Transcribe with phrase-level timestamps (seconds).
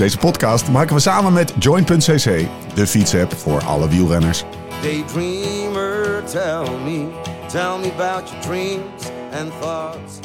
[0.00, 4.44] Deze podcast maken we samen met Join.cc, de fietsapp voor alle wielrenners.
[4.82, 7.06] Daydreamer, tell me,
[7.46, 9.02] tell me about your dreams
[9.40, 10.18] and thoughts.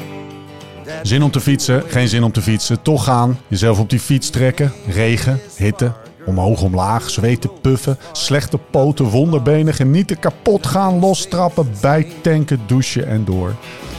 [0.84, 2.82] That Zin om te fietsen, geen zin om te fietsen.
[2.82, 4.72] Toch gaan, jezelf op die fiets trekken.
[4.88, 5.92] Regen, hitte,
[6.26, 7.98] omhoog, omlaag, zweten, puffen.
[8.12, 13.54] Slechte poten, wonderbenen, genieten, kapot gaan, lostrappen, bijtanken, douchen en door.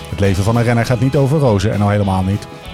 [0.09, 2.47] Het leven van een renner gaat niet over rozen en al helemaal niet.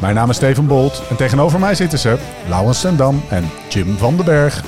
[0.00, 4.16] Mijn naam is Steven Bolt en tegenover mij zitten ze Laurens Sendam en Jim van
[4.16, 4.64] den Berg.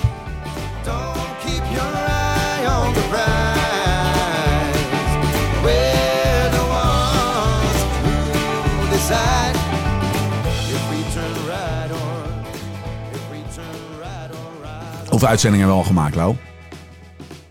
[15.09, 16.37] Hoeveel uitzendingen hebben we al gemaakt, Lau?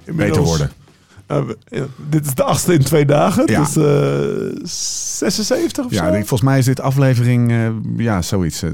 [0.05, 0.76] Beter worden.
[1.27, 3.43] Eh, ja, dit is de achtste in twee dagen.
[3.51, 3.59] Ja.
[3.59, 6.11] Dus eh 76 of Ja, zo?
[6.13, 8.63] volgens mij is dit aflevering, eh, ja, zoiets.
[8.63, 8.71] eh,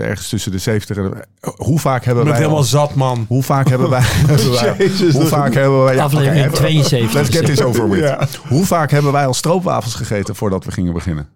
[0.00, 1.12] ergens tussen de 70 en...
[1.56, 2.48] Hoe vaak hebben Ik ben wij...
[2.48, 3.24] al- helemaal zat, man.
[3.28, 4.00] Hoe vaak hebben wij...
[4.26, 5.94] hebben wij- Jezus, hoe vaak hebben wij...
[5.94, 7.12] ja, Aflevering oké, 72.
[7.14, 8.00] Let's get this over with.
[8.00, 8.28] Ja.
[8.48, 11.28] Hoe vaak hebben wij al stroopwafels gegeten voordat we gingen beginnen?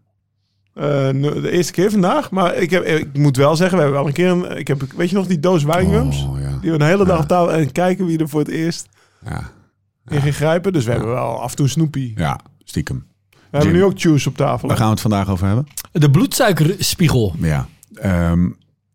[0.75, 0.83] Eh,
[1.43, 2.31] de eerste keer vandaag.
[2.31, 4.29] Maar ik, heb, ik moet wel zeggen, we hebben wel een keer...
[4.31, 6.23] Een, ik heb, weet je nog die doos wijngums?
[6.31, 6.59] Oh, ja.
[6.61, 7.23] Die we een hele dag Ja.
[7.23, 7.53] op tafel...
[7.53, 8.89] En kijken wie er voor het eerst
[9.25, 9.51] Ja,
[10.09, 10.73] in ging grijpen.
[10.73, 12.12] Dus we hebben wel af en toe snoepie.
[12.17, 13.05] ja, stiekem.
[13.31, 13.79] We hebben Jim.
[13.81, 14.69] nu ook juice op tafel.
[14.69, 15.67] Waar gaan we het vandaag over hebben?
[15.92, 17.34] De bloedsuikerspiegel.
[17.39, 17.67] Ja.
[17.95, 18.47] Ehm,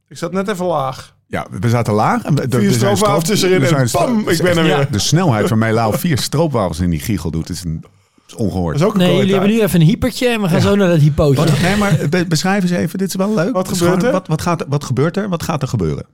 [0.09, 1.15] Ik zat net even laag.
[1.27, 2.23] ja, we zaten laag.
[2.23, 4.77] En we- er- Vier er stroopwafels stroop- tussenin er en bam, ik ben er Ja.
[4.77, 4.91] weer.
[4.91, 7.83] De snelheid waarmee Lau vier stroopwafels in die giegel doet, is, een,
[8.27, 8.73] is ongehoord.
[8.73, 10.75] Dat is ook een Nee, jullie hebben nu even een hypertje en we gaan zo
[10.75, 11.35] naar dat hypootje.
[11.45, 12.97] Wat, nee, maar be- beschrijf eens even.
[12.97, 13.53] Dit is wel leuk.
[13.53, 14.11] Wat gebeurt er?
[14.11, 15.29] Wat, wat, gaat, wat gebeurt er?
[15.29, 16.05] Wat gaat er gebeuren?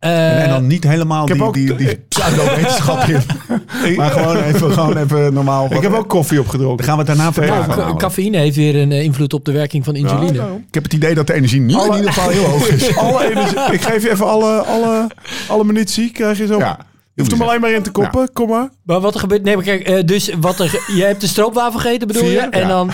[0.00, 3.20] Eh, en, en dan niet helemaal heb die, die, die pseudo-wetenschap in.
[3.96, 5.72] Maar gewoon even, gewoon even normaal.
[5.74, 6.84] Ik heb ook koffie Dan opgedronken.
[6.84, 7.96] gaan we het daarna verder nou, ca- houden.
[7.96, 10.26] cafeïne heeft weer een eh, invloed op de werking van insuline.
[10.26, 10.64] Ja, daarom.
[10.68, 12.96] Ik heb het idee dat de energie nu in ieder geval heel hoog is.
[12.96, 13.58] alle energie.
[13.72, 15.06] Ik geef je even alle, alle,
[15.48, 16.12] alle munitie.
[16.12, 16.58] Krijg je zo.
[16.58, 16.78] Ja,
[17.14, 18.32] je hoeft hem alleen maar in te koppen.
[18.32, 18.68] Kom maar.
[18.82, 19.42] Maar wat er gebeurt...
[19.42, 20.84] Nee, maar kijk, eh, dus wat er...
[20.94, 22.38] Je hebt de stroopwafel gegeten, bedoel je?
[22.38, 22.68] En ja.
[22.68, 22.90] dan...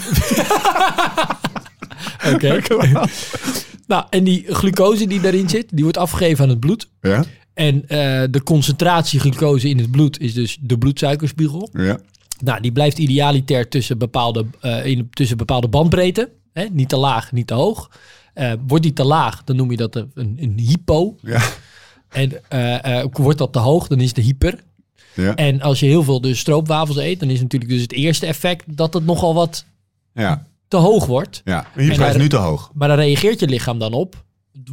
[2.35, 2.61] Oké.
[3.87, 6.89] Nou, en die glucose die daarin zit, die wordt afgegeven aan het bloed.
[7.01, 7.25] Ja?
[7.55, 11.69] En eh, de concentratie glucose in het bloed is dus de bloedsuikerspiegel.
[11.73, 11.99] Ja.
[12.45, 16.31] Nou, die blijft idealiter tussen bepaalde, eh, in, tussen bepaalde bandbreedte.
[16.53, 16.65] Hè?
[16.73, 17.91] Niet te laag, niet te hoog.
[18.35, 21.17] Eh, wordt die te laag, dan noem je dat een, een hypo.
[21.23, 21.43] Ja.
[22.09, 22.33] En
[23.13, 24.65] wordt dat te hoog, dan is het hyper.
[25.15, 25.35] Ja.
[25.35, 28.77] En als je heel veel dus stroopwafels eet, dan is natuurlijk dus het eerste effect
[28.77, 29.65] dat het nogal wat
[30.15, 30.47] Ja.
[30.69, 31.41] Te hoog wordt.
[31.45, 31.67] ja.
[31.75, 32.71] Hier Hij daar- is nu te hoog.
[32.75, 34.25] Maar dan reageert je lichaam dan op,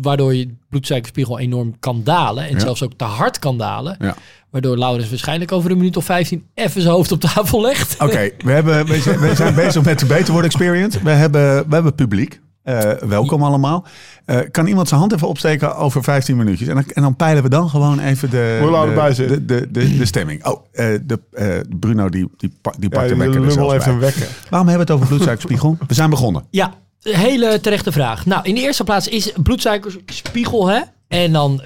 [0.01, 2.43] waardoor je bloedsuikerspiegel enorm kan dalen.
[2.47, 2.59] En Ja.
[2.59, 3.95] zelfs ook te hard kan dalen.
[3.99, 4.15] Ja.
[4.49, 7.93] Waardoor Laurens waarschijnlijk over een minuut of 15 even zijn hoofd op tafel legt.
[8.01, 11.03] Oké, we, hebben, we, zijn, we zijn bezig met de Beter Worden Experience.
[11.03, 12.41] We hebben, we hebben publiek.
[12.63, 13.85] Eh, welkom allemaal.
[14.25, 16.67] Eh, kan iemand zijn hand even opsteken over 15 minuutjes?
[16.67, 19.13] En dan, en dan peilen we dan gewoon even de, Hoe lang de, erbij de,
[19.15, 19.47] zit.
[19.47, 20.45] de, de, de stemming.
[20.45, 21.47] Oh, eh, de, eh,
[21.79, 23.93] Bruno die, die, pa- die Ja, pakt de de wekker er lummel zelfs heeft bij.
[23.93, 24.27] een wekker.
[24.49, 25.77] Waarom hebben we het over bloedsuikerspiegel?
[25.87, 26.43] We zijn begonnen.
[26.49, 28.25] Ja, hele terechte vraag.
[28.25, 30.79] Nou, in de eerste plaats is bloedsuikerspiegel, hè?
[31.07, 31.61] En dan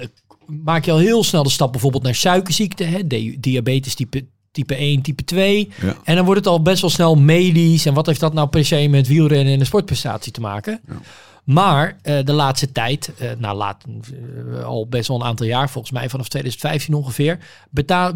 [0.46, 3.06] maak je al heel snel de stap bijvoorbeeld naar suikerziekte, hè?
[3.06, 4.24] Di- diabetes type,
[4.58, 5.70] type 1, type 2.
[5.80, 5.96] Ja.
[6.04, 7.86] En dan wordt het al best wel snel medisch.
[7.86, 10.80] En wat heeft dat nou per se met wielrennen en de sportprestatie te maken?
[11.48, 15.70] Maar eh, de laatste tijd, eh, nou laat, eh, al best wel een aantal jaar,
[15.70, 17.38] volgens mij vanaf 2015 ongeveer,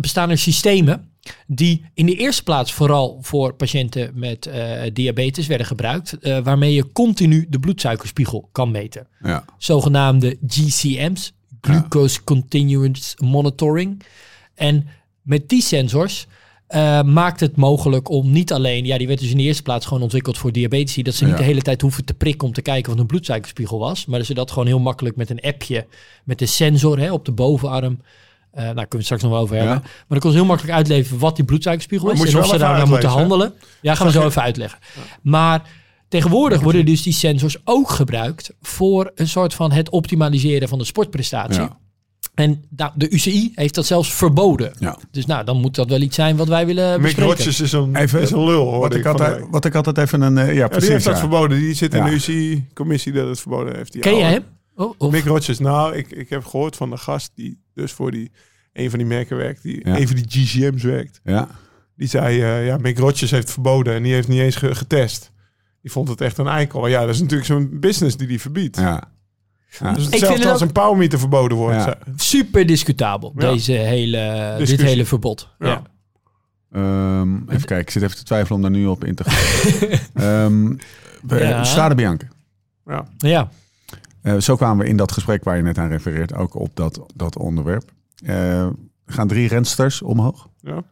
[0.00, 1.10] bestaan er systemen
[1.47, 4.50] die in de eerste plaats vooral voor patiënten met
[4.92, 9.06] diabetes werden gebruikt, waarmee je continu de bloedsuikerspiegel kan meten.
[9.22, 9.45] Ja.
[9.59, 14.03] Zogenaamde GCM's, Glucose Continuous Monitoring.
[14.54, 14.86] En
[15.22, 16.27] met die sensors
[16.66, 19.86] eh, maakt het mogelijk om niet alleen, ja, die werd dus in de eerste plaats
[19.86, 21.39] gewoon ontwikkeld voor diabetici, dat ze niet Ja.
[21.39, 24.27] de hele tijd hoeven te prikken om te kijken wat hun bloedsuikerspiegel was, maar dat
[24.27, 25.86] ze dat gewoon heel makkelijk met een appje,
[26.24, 28.01] met de sensor hè, op de bovenarm,
[28.51, 29.80] eh nou kunnen we het straks nog wel over hebben, Ja.
[29.80, 32.77] maar dan kon ze heel makkelijk uitleveren wat die bloedsuikerspiegel is en of ze daar
[32.77, 33.15] naar moeten hè?
[33.15, 33.53] handelen.
[33.80, 34.78] Ja, gaan we zo even uitleggen.
[35.22, 35.63] Maar
[36.09, 40.84] tegenwoordig worden dus die sensors ook gebruikt voor een soort van het optimaliseren van de
[40.84, 41.60] sportprestatie.
[41.63, 41.78] Ja.
[42.34, 44.73] En nou, de UCI heeft dat zelfs verboden.
[44.79, 44.99] Ja.
[45.11, 47.31] Dus nou, dan moet dat wel iets zijn wat wij willen Mick bespreken.
[47.34, 48.81] Rodgers is een, Even- is een lul, hoor.
[48.81, 50.39] Wat ik, altijd, wat ik altijd even een...
[50.39, 50.83] eh, ja, Ja, precies.
[50.84, 51.21] die heeft dat ja.
[51.21, 51.59] verboden.
[51.59, 53.93] Die zit in de UCI-commissie dat het verboden heeft.
[53.93, 54.43] Die Ken je hem?
[54.75, 55.59] Oh, Mick Rodgers.
[55.59, 58.31] Nou, ik, ik heb gehoord van de gast die dus voor die
[58.73, 59.99] een van die merken werkt, die, Ja.
[59.99, 61.21] een van die GCM's werkt.
[61.25, 61.49] Ja.
[61.97, 65.31] Die zei, eh, ja, Mick Rogers heeft verboden en die heeft niet eens ge- getest.
[65.83, 66.87] Die vond het echt een eikel.
[66.87, 68.77] Ja, dat is natuurlijk zo'n business die die verbiedt.
[68.77, 69.11] Ja.
[69.78, 71.84] Dus vind hetzelfde het als ook- een powermeter verboden wordt.
[71.84, 71.98] Ja.
[72.16, 73.51] Super discutabel, Ja.
[73.51, 75.48] deze hele, dit hele verbod.
[75.59, 75.66] Ja.
[75.69, 75.83] Ja.
[76.72, 79.98] Ehm, even kijken, ik zit even te twijfelen om daar nu op in te gaan.
[80.24, 80.77] Ehm
[81.22, 81.65] we- Ja.
[81.65, 82.27] Strade Bianca.
[82.86, 83.04] Ja.
[83.19, 83.48] ja.
[84.22, 87.01] Eh, zo kwamen we in dat gesprek waar je net aan refereert ook op dat,
[87.15, 87.91] dat onderwerp.
[88.24, 88.72] Eh, er
[89.07, 90.48] gaan drie rensters omhoog.
[90.60, 90.83] Ja.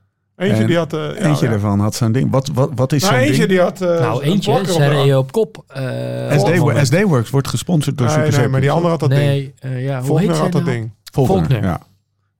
[0.40, 0.92] Eentje En die had...
[0.92, 1.50] eh, ja, eentje ja.
[1.50, 2.30] daarvan had zo'n ding.
[2.30, 3.48] Wat, wat, wat is Nou, zo'n eentje ding?
[3.48, 3.80] die had...
[3.82, 5.12] eh, Nou, een eentje, ze arm.
[5.12, 5.64] op kop.
[5.66, 9.20] eh, SD, Works wordt gesponsord door Nee, Super nee, maar die andere had dat ding.
[9.22, 10.74] Nee, eh, ja, hoe Volkner had dat nou?
[10.74, 10.90] ding.
[11.12, 11.80] Volkner, Faulkner.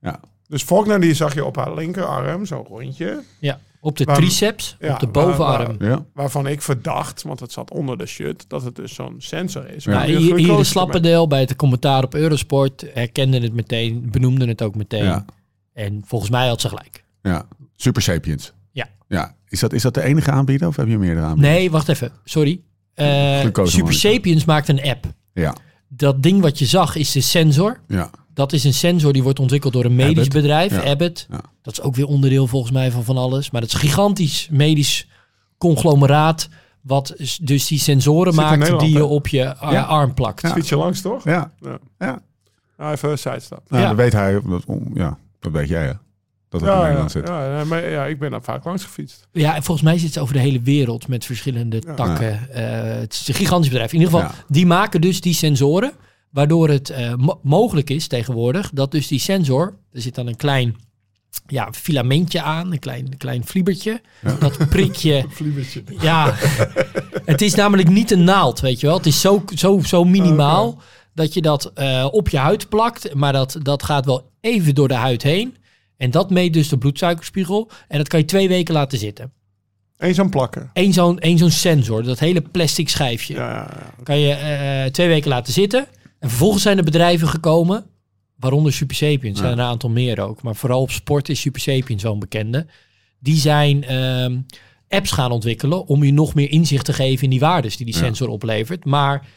[0.01, 0.19] Ja.
[0.47, 3.19] Dus Faulkner die zag je op haar linkerarm, zo'n rondje.
[3.39, 5.75] Ja, op de Waar- triceps, ja, op de waar- bovenarm.
[5.79, 6.05] Ja.
[6.13, 9.83] Waarvan ik verdacht, want het zat onder de shirt, dat het dus zo'n sensor is.
[9.83, 9.91] Ja.
[9.91, 13.53] Ja, je hier, hier de slappe mee- deel bij het commentaar op Eurosport herkende het
[13.53, 15.03] meteen, benoemde het ook meteen.
[15.03, 15.25] Ja.
[15.73, 17.03] En volgens mij had ze gelijk.
[17.21, 17.45] ja.
[17.81, 18.53] Super Sapiens.
[18.71, 18.87] Ja.
[19.07, 19.35] ja.
[19.47, 21.53] Is, dat, is dat de enige aanbieder of heb je meerdere aanbieders?
[21.55, 22.11] Nee, wacht even.
[22.23, 22.61] Sorry.
[22.93, 23.93] Eh Glucose Super.
[23.93, 25.05] Sapiens maakt een app.
[25.33, 25.55] Ja.
[25.87, 27.79] Dat ding wat je zag is de sensor.
[27.87, 28.09] Ja.
[28.33, 30.33] Dat is een sensor die wordt ontwikkeld door een medisch Abbott.
[30.33, 30.89] bedrijf, Ja.
[30.91, 31.27] Abbott.
[31.29, 31.41] Ja.
[31.61, 33.51] Dat is ook weer onderdeel volgens mij van van alles.
[33.51, 35.07] Maar dat is een gigantisch medisch
[35.57, 36.49] conglomeraat.
[36.81, 39.81] Wat dus die sensoren Zit maakt die je op je ar- Ja.
[39.83, 40.41] arm plakt.
[40.41, 40.51] Ja.
[40.51, 41.23] Fiets je langs, toch?
[41.23, 41.51] Ja.
[41.59, 41.77] Ja.
[41.99, 42.21] ja.
[42.77, 43.69] Nou, even een sidestap.
[43.69, 43.87] Nou, Ja.
[43.87, 44.41] dat weet hij.
[44.45, 45.93] Dat, om- ja, dat weet jij, hè?
[46.51, 47.27] Dat het in Ja, ja, Nederland zit.
[47.27, 49.27] ja, nee, maar ja, ik ben daar vaak langs gefietst.
[49.31, 52.49] Ja, en volgens mij zit het over de hele wereld met verschillende takken.
[52.53, 53.93] Eh, het is een gigantisch bedrijf.
[53.93, 54.35] In ieder geval, Ja.
[54.47, 55.91] die maken dus die sensoren.
[56.29, 60.35] Waardoor het eh, mo- mogelijk is tegenwoordig dat dus die sensor, er zit dan een
[60.35, 60.75] klein
[61.47, 64.01] ja, filamentje aan, een klein, een klein vliebertje.
[64.39, 65.25] Dat prik je.
[65.29, 65.83] Vliebertje.
[65.99, 66.33] Ja,
[67.25, 68.97] het is namelijk niet een naald, weet je wel.
[68.97, 70.81] Het is zo, zo, zo minimaal
[71.13, 73.13] dat je dat eh, op je huid plakt.
[73.13, 75.55] Maar dat, dat gaat wel even door de huid heen.
[76.01, 77.69] En dat meet dus de bloedsuikerspiegel.
[77.87, 79.31] En dat kan je twee weken laten zitten.
[79.97, 80.69] Eén zo'n plakken.
[80.73, 84.03] Eén zo'n zo'n sensor, dat hele plastic schijfje, Ja, ja, ja.
[84.03, 85.87] kan je eh, twee weken laten zitten.
[86.19, 87.85] En vervolgens zijn er bedrijven gekomen,
[88.35, 90.41] waaronder Super Sapiens, zijn er een aantal meer ook.
[90.41, 92.65] Maar vooral op sport is Super Sapiens een bekende.
[93.19, 94.39] Die zijn ehm,
[94.89, 97.95] apps gaan ontwikkelen om je nog meer inzicht te geven in die waardes die die
[97.95, 98.85] sensor oplevert.
[98.85, 99.27] Maar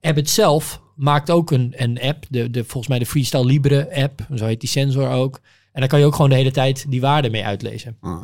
[0.00, 4.26] Abbott zelf maakt ook een, een app, de, de, volgens mij de Freestyle Libre app,
[4.34, 5.40] zo heet die sensor ook.
[5.72, 7.96] En daar kan je ook gewoon de hele tijd die waarden mee uitlezen.
[8.00, 8.20] Ah.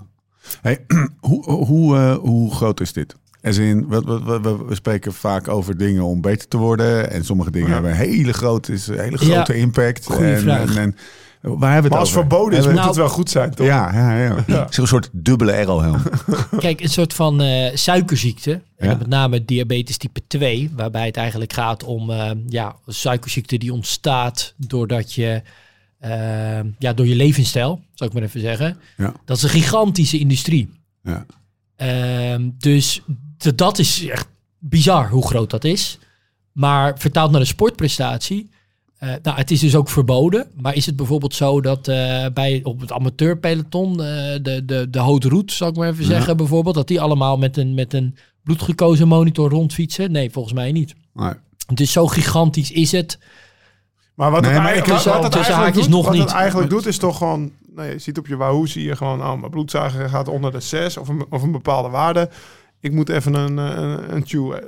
[0.61, 0.85] Hey,
[1.21, 3.17] hoe, hoe, eh, hoe groot is dit?
[3.43, 7.11] As in, we, we, we, we spreken vaak over dingen om beter te worden.
[7.11, 7.73] En sommige dingen Ja.
[7.75, 10.07] hebben een hele grote, is een hele grote impact.
[10.07, 10.77] goeie en, vraag.
[10.77, 10.97] En, en,
[11.41, 12.21] waar hebben we Maar het als over?
[12.21, 13.67] verboden is, moet het wel goed zijn, toch?
[13.67, 14.67] Ja, ja, ja.
[14.71, 16.01] Is een soort dubbele aerohelm.
[16.59, 18.51] Kijk, een soort van eh, suikerziekte.
[18.53, 18.89] En Ja.
[18.89, 23.73] dan met name diabetes type 2, waarbij het eigenlijk gaat om eh, ja, suikerziekte die
[23.73, 25.43] ontstaat doordat je,
[25.99, 28.77] eh, ja, door je levensstijl, zou ik maar even zeggen.
[28.97, 29.15] Ja.
[29.25, 30.69] Dat is een gigantische industrie.
[31.03, 31.27] Ja.
[31.77, 33.03] Ehm, dus
[33.55, 34.29] dat is echt
[34.59, 35.99] bizar hoe groot dat is.
[36.53, 38.51] Maar vertaald naar de sportprestatie.
[38.99, 40.47] eh, nou, het is dus ook verboden.
[40.61, 44.07] Maar is het bijvoorbeeld zo dat eh, bij op het amateurpeloton, eh
[44.43, 46.09] de, de, de haute route, zal ik maar even Ja.
[46.11, 50.13] zeggen, bijvoorbeeld, dat die allemaal met een, met een bloedglucose monitor rondfietsen?
[50.13, 50.95] Nee, volgens mij niet.
[51.15, 51.33] Nee.
[51.75, 53.19] Dus zo gigantisch is het.
[54.19, 56.23] Maar wat Nee, het, maar eigenlijk- wat, het eigenlijk haakjes doet, nog wat niet.
[56.23, 57.53] het eigenlijk doet, is toch gewoon...
[57.75, 59.21] Nee, je ziet op je Wahoo, zie je gewoon...
[59.21, 62.31] Oh, mijn bloedsuiker gaat onder de 6 of een, of een bepaalde waarde.
[62.81, 64.61] Ik moet even een, een, een, chew, eh,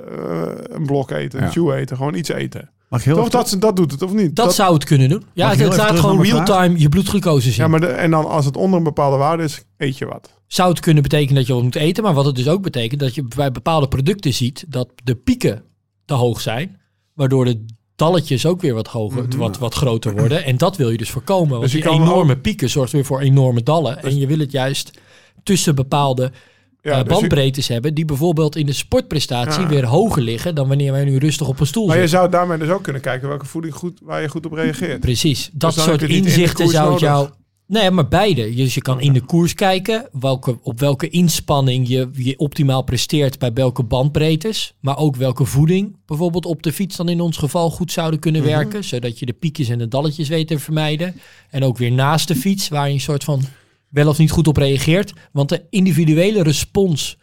[0.69, 1.97] een blok eten, een chew eten.
[1.97, 2.69] Gewoon iets eten.
[2.89, 4.35] Mag ik heel Toch, dat, dat doet het, of niet?
[4.35, 5.23] Dat, zou het kunnen doen.
[5.33, 7.63] Ja, het, even laat gewoon real-time je bloedglucose zien.
[7.63, 10.33] Ja, maar de, en dan als het onder een bepaalde waarde is, eet je wat.
[10.47, 12.03] zou het kunnen betekenen dat je wat moet eten.
[12.03, 15.63] Maar wat het dus ook betekent, dat je bij bepaalde producten ziet dat de pieken
[16.05, 16.79] te hoog zijn.
[17.13, 17.65] Waardoor de
[18.01, 20.43] dalletjes ook weer wat, hoger, wat, wat groter worden.
[20.45, 21.49] En dat wil je dus voorkomen.
[21.49, 24.03] Want Dus je die enorme pieken zorgt weer voor enorme dallen.
[24.03, 24.91] En je wil het juist
[25.43, 26.21] tussen bepaalde
[26.81, 27.93] Ja, eh, dus je- bandbreedtes hebben.
[27.93, 29.67] Die bijvoorbeeld in de sportprestatie Ja.
[29.67, 32.19] weer hoger liggen dan wanneer wij nu rustig op een stoel maar je zitten.
[32.19, 34.99] zou daarmee dus ook kunnen kijken welke voeding goed, waar je goed op reageert.
[34.99, 35.49] Precies.
[35.53, 37.01] Dat Dus soort je in inzichten zou het nodig.
[37.01, 37.29] jou.
[37.71, 38.53] Nee, maar beide.
[38.53, 43.39] Dus je kan in de koers kijken welke, op welke inspanning je, je optimaal presteert
[43.39, 44.73] bij welke bandbreedtes.
[44.79, 48.41] Maar ook welke voeding bijvoorbeeld op de fiets dan in ons geval goed zouden kunnen
[48.41, 48.49] Mhm.
[48.51, 48.83] werken.
[48.83, 51.15] Zodat je de piekjes en de dalletjes weet te vermijden.
[51.49, 53.41] En ook weer naast de fiets waar je een soort van
[53.89, 55.13] wel of niet goed op reageert.
[55.31, 57.17] Want de individuele respons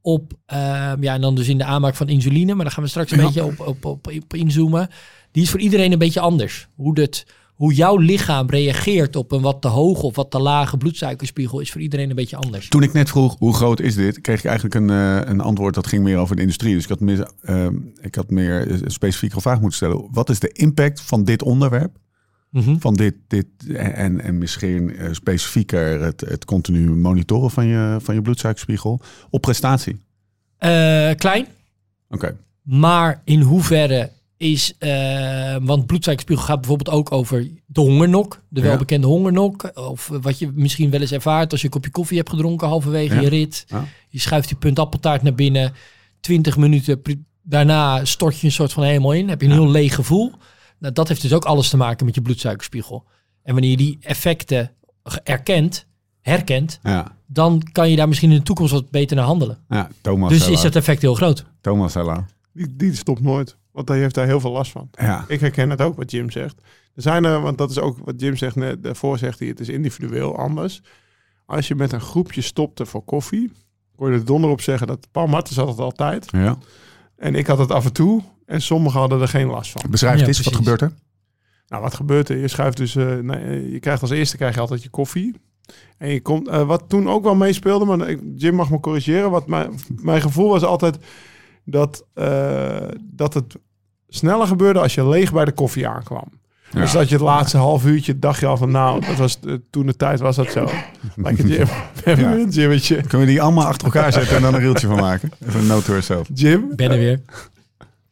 [0.00, 2.54] op, ehm, ja en dan dus in de aanmaak van insuline.
[2.54, 3.24] Maar daar gaan we straks een Ja.
[3.24, 4.88] beetje op, op, op, op inzoomen.
[5.32, 6.66] Die is voor iedereen een beetje anders.
[6.74, 7.24] Hoe, dat,
[7.60, 11.70] hoe jouw lichaam reageert op een wat te hoge of wat te lage bloedsuikerspiegel is
[11.72, 12.68] voor iedereen een beetje anders.
[12.68, 15.74] Toen ik net vroeg hoe groot is dit, kreeg ik eigenlijk een, eh, een antwoord
[15.74, 16.74] dat ging meer over de industrie.
[16.74, 20.08] Dus ik had meer, ehm, ik had meer een specifieke vraag moeten stellen.
[20.10, 21.96] Wat is de impact van dit onderwerp
[22.50, 22.76] Mhm.
[22.78, 28.14] van dit, dit en, en misschien eh, specifieker het, het continu monitoren van je, van
[28.14, 29.00] je bloedsuikerspiegel
[29.30, 30.00] op prestatie?
[30.56, 31.46] Eh, klein,
[32.08, 34.74] Oké, maar in hoeverre is...
[34.78, 38.42] eh, want bloedsuikerspiegel gaat bijvoorbeeld ook over de hongernok.
[38.48, 38.66] De Ja.
[38.66, 39.70] welbekende hongernok.
[39.74, 43.14] Of wat je misschien wel eens ervaart als je een kopje koffie hebt gedronken halverwege
[43.14, 43.20] Ja.
[43.20, 43.64] je rit.
[43.68, 43.84] Ja.
[44.08, 45.72] Je schuift die punt appeltaart naar binnen.
[46.20, 47.02] 20 minuten
[47.42, 49.28] daarna stort je een soort van helemaal in.
[49.28, 50.32] Heb je een heel leeg gevoel.
[50.78, 53.04] Nou, dat heeft dus ook alles te maken met je bloedsuikerspiegel.
[53.42, 54.70] En wanneer je die effecten
[55.24, 55.86] erkent,
[56.20, 57.16] herkent, ja.
[57.26, 59.58] dan kan je daar misschien in de toekomst wat beter naar handelen.
[59.68, 60.52] ja Thomas Dus Hella.
[60.52, 61.44] is dat effect heel groot.
[61.60, 62.26] Thomas Hella.
[62.52, 63.56] Die, die stopt nooit.
[63.72, 64.88] Want hij heeft daar heel veel last van.
[64.90, 66.60] Ja, Ik herken het ook wat Jim zegt.
[66.94, 69.60] Er zijn er, want dat is ook wat Jim zegt net daarvoor zegt hij, het
[69.60, 70.82] is individueel anders.
[71.46, 73.52] Als je met een groepje stopte voor koffie,
[73.96, 76.28] kon je er donder op zeggen dat Paul Martens had het altijd.
[76.30, 76.58] ja.
[77.16, 78.22] En ik had het af en toe.
[78.46, 79.90] En sommigen hadden er geen last van.
[79.90, 80.92] Beschrijf Ja, eens, wat gebeurt er?
[81.68, 82.36] Nou, wat gebeurt er?
[82.36, 85.34] Je schuift dus, eh, nee, je krijgt als eerste krijg je altijd je koffie.
[85.98, 89.30] En je komt, eh, wat toen ook wel meespeelde, maar ik- Jim mag me corrigeren.
[89.30, 89.70] Wat mijn,
[90.02, 90.98] mijn gevoel was altijd
[91.70, 93.56] dat, eh, dat het
[94.08, 96.24] sneller gebeurde als je leeg bij de koffie aankwam.
[96.70, 96.80] Ja.
[96.80, 99.54] Dus dat je het laatste half uurtje dacht je al van, nou, dat was, eh,
[99.70, 100.68] toen de tijd was dat zo.
[101.16, 101.66] Lekker Jim.
[102.04, 102.32] Ja.
[102.48, 103.00] een.
[103.00, 105.30] Kunnen we die allemaal achter elkaar zetten en dan een reeltje van maken?
[105.48, 106.28] Even een note to herself.
[106.34, 107.20] Jim, Ben er weer.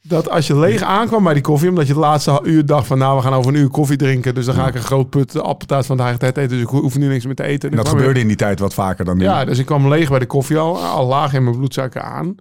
[0.03, 2.99] dat als je leeg aankwam bij die koffie, omdat je het laatste uur dacht van,
[2.99, 5.41] nou, we gaan over een uur koffie drinken, dus dan ga ik een groot put
[5.43, 7.71] appeltaart van de eigen tijd eten, dus ik hoef nu niks meer te eten.
[7.71, 9.25] En dat gebeurde in die tijd wat vaker dan nu.
[9.25, 12.37] Ja, dus ik kwam leeg bij de koffie al, al laag in mijn bloedsuiker aan.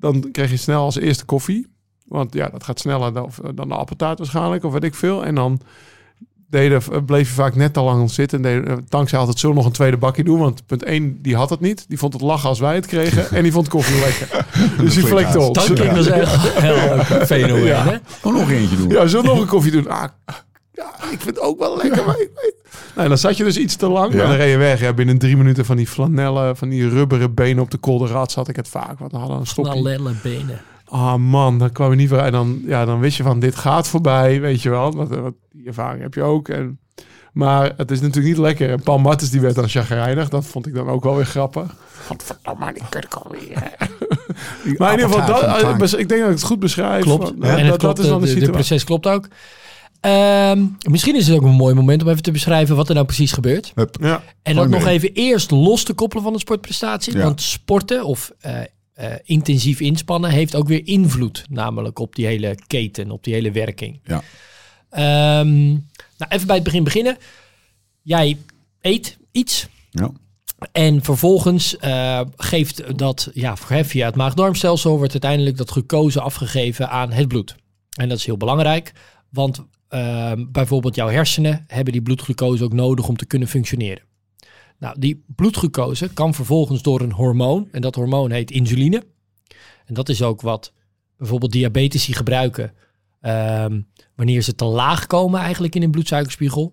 [0.00, 1.66] Dan kreeg je snel als eerste koffie.
[2.06, 5.24] Want ja, dat gaat sneller dan, dan de appeltaart waarschijnlijk, of weet ik veel.
[5.24, 5.60] En dan
[6.48, 8.42] deden, bleef je vaak net te lang zitten.
[8.42, 10.38] Deden, dankzij altijd zo nog een tweede bakje doen.
[10.38, 11.84] Want punt 1, die had het niet.
[11.88, 13.30] Die vond het lachen als wij het kregen.
[13.30, 14.46] En die vond koffie lekker.
[14.84, 15.52] Dus die flekte ons.
[15.66, 17.84] Dat klinkt dus echt heel leuk fenomeen, Ja.
[18.22, 18.30] hè?
[18.30, 18.88] Nog eentje doen.
[18.88, 19.88] Ja, zullen we nog een koffie doen?
[19.88, 20.04] Ah,
[20.72, 22.28] ja, ik vind het ook wel lekker.
[22.96, 24.12] Nou, dan zat je dus iets te lang.
[24.12, 24.22] Ja.
[24.22, 24.80] En dan reed je weg.
[24.80, 28.48] Ja, binnen drie minuten van die flanellen, van die rubberen benen op de kolderrad zat
[28.48, 28.98] ik het vaak.
[28.98, 29.78] Want we hadden een stokje.
[29.78, 30.60] Snelle benen.
[30.84, 32.32] Ah man, dan kwam je niet vooruit.
[32.32, 34.92] En dan, ja, dan wist je van, dit gaat voorbij, weet je wel.
[34.92, 36.48] Want, want die ervaring heb je ook.
[36.48, 36.78] En,
[37.32, 38.70] maar het is natuurlijk niet lekker.
[38.70, 40.28] En Paul Martens die werd dan chagrijnig.
[40.28, 41.74] Dat vond ik dan ook wel weer grappig.
[42.06, 43.62] Godverdomme, die kut alweer.
[44.78, 45.26] Maar in ieder geval,
[45.78, 47.02] dat, eh, ik denk dat ik het goed beschrijf.
[47.02, 47.22] Klopt.
[47.22, 48.66] Want, en eh, het dat, klopt, dat is dan de de, de situatie.
[48.66, 49.28] proces klopt ook.
[50.00, 53.06] Ehm, misschien is het ook een mooi moment om even te beschrijven wat er nou
[53.06, 53.72] precies gebeurt.
[54.00, 57.16] Ja, En dat me nog even eerst los te koppelen van de sportprestatie.
[57.16, 57.22] Ja.
[57.22, 58.60] Want sporten of eh,
[58.92, 61.44] eh, intensief inspannen heeft ook weer invloed.
[61.50, 64.00] Namelijk op die hele keten, op die hele werking.
[64.04, 64.22] Ja.
[64.90, 67.16] Ehm, nou, even bij het begin beginnen.
[68.02, 68.38] Jij
[68.80, 69.68] eet iets.
[69.90, 70.10] Ja.
[70.72, 77.12] En vervolgens eh, geeft dat ja, via het maag-darmstelsel wordt uiteindelijk dat glucose afgegeven aan
[77.12, 77.56] het bloed.
[77.96, 78.92] En dat is heel belangrijk,
[79.30, 84.02] want ehm, bijvoorbeeld jouw hersenen hebben die bloedglucose ook nodig om te kunnen functioneren.
[84.78, 89.04] Nou, die bloedglucose kan vervolgens door een hormoon, en dat hormoon heet insuline.
[89.84, 90.72] En dat is ook wat
[91.16, 92.72] bijvoorbeeld diabetici gebruiken
[93.20, 93.80] ehm,
[94.14, 96.72] wanneer ze te laag komen eigenlijk in hun bloedsuikerspiegel.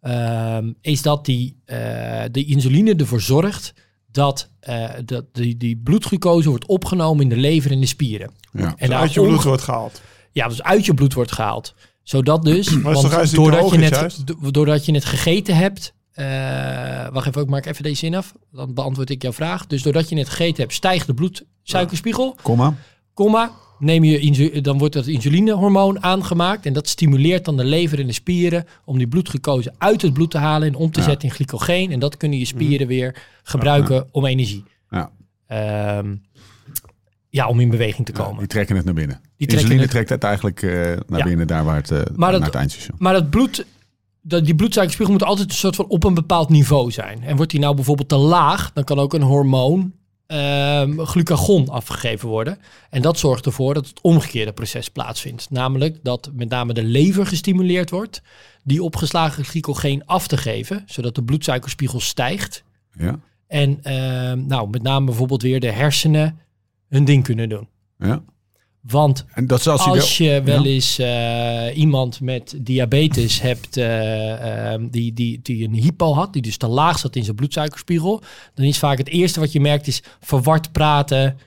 [0.00, 3.74] ehm, is dat die, eh, de insuline ervoor zorgt
[4.10, 8.30] dat, eh, dat die, die bloedglucose wordt opgenomen in de lever en de spieren.
[8.52, 8.74] Ja.
[8.76, 10.02] En uit je bloed wordt gehaald.
[10.32, 11.74] ja, dus uit je bloed wordt gehaald.
[12.06, 16.26] Zodat dus, want doordat, je do- doordat je het gegeten hebt, eh,
[17.12, 19.66] wacht even, ik maak even deze zin af, dan beantwoord ik jouw vraag.
[19.66, 22.74] Dus doordat je het gegeten hebt, stijgt de bloedsuikerspiegel, Komma.
[23.14, 28.06] komma, neem je dan wordt dat insulinehormoon aangemaakt en dat stimuleert dan de lever en
[28.06, 31.06] de spieren om die bloedglucose uit het bloed te halen en om te Ja.
[31.06, 31.92] zetten in glycogeen.
[31.92, 34.64] En dat kunnen je spieren weer gebruiken om energie.
[34.90, 35.10] Ja.
[35.46, 36.14] Ehm,
[37.36, 38.38] ja, om in beweging te Ja, komen.
[38.38, 39.20] die trekken het naar binnen.
[39.36, 40.70] Die Insuline het- trekt het eigenlijk eh,
[41.06, 41.24] naar Ja.
[41.24, 42.96] binnen, daar waar het, eh, Maar dat- naar het eindstation.
[43.00, 43.66] Maar dat bloed,
[44.22, 47.22] dat, die bloedsuikerspiegel moet altijd een soort van op een bepaald niveau zijn.
[47.22, 49.92] En wordt die nou bijvoorbeeld te laag, dan kan ook een hormoon
[50.26, 52.58] ehm, glucagon afgegeven worden.
[52.90, 55.50] En dat zorgt ervoor dat het omgekeerde proces plaatsvindt.
[55.50, 58.22] Namelijk dat met name de lever gestimuleerd wordt
[58.64, 62.62] die opgeslagen glycogeen af te geven, zodat de bloedsuikerspiegel stijgt.
[62.98, 63.18] Ja.
[63.46, 66.38] En ehm, nou, met name bijvoorbeeld weer de hersenen
[66.88, 67.68] hun ding kunnen doen.
[67.98, 68.22] ja.
[68.80, 70.42] Want En dat is als, als je...
[70.44, 70.70] wel Ja.
[70.70, 76.42] eens eh, iemand met diabetes hebt eh, ehm, die, die, die een hypo had, die
[76.42, 78.22] dus te laag zat in zijn bloedsuikerspiegel,
[78.54, 81.38] dan is vaak het eerste wat je merkt is verward praten.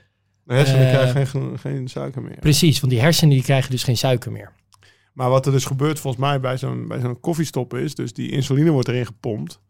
[0.44, 2.38] De hersenen Eh, krijgen geen, geen suiker meer.
[2.40, 4.52] Precies, want die hersenen die krijgen dus geen suiker meer.
[5.12, 8.30] Maar wat er dus gebeurt volgens mij bij zo'n bij zo'n koffiestop is, dus die
[8.30, 9.60] insuline wordt erin gepompt.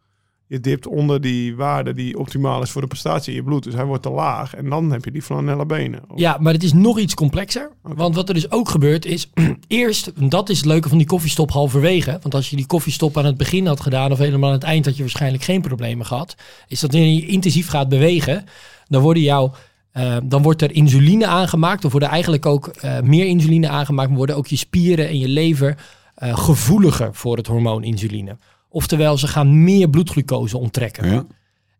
[0.50, 3.62] Je dipt onder die waarde die optimaal is voor de prestatie in je bloed.
[3.62, 6.00] Dus hij wordt te laag en dan heb je die flanella benen.
[6.14, 7.70] Ja, maar het is nog iets complexer.
[7.82, 9.30] Want wat er dus ook gebeurt is,
[9.66, 12.18] eerst, en dat is het leuke van die koffiestop halverwege.
[12.22, 14.84] Want als je die koffiestop aan het begin had gedaan of helemaal aan het eind
[14.84, 16.34] had je waarschijnlijk geen problemen gehad.
[16.68, 18.44] Is dat wanneer je intensief gaat bewegen,
[18.88, 19.52] dan worden jouw
[19.92, 21.84] eh, dan wordt er insuline aangemaakt.
[21.84, 24.08] Er worden eigenlijk ook eh, meer insuline aangemaakt.
[24.08, 25.76] Maar worden ook je spieren en je lever
[26.14, 28.36] eh, gevoeliger voor het hormoon insuline.
[28.72, 31.10] Oftewel, ze gaan meer bloedglucose onttrekken.
[31.10, 31.26] Ja.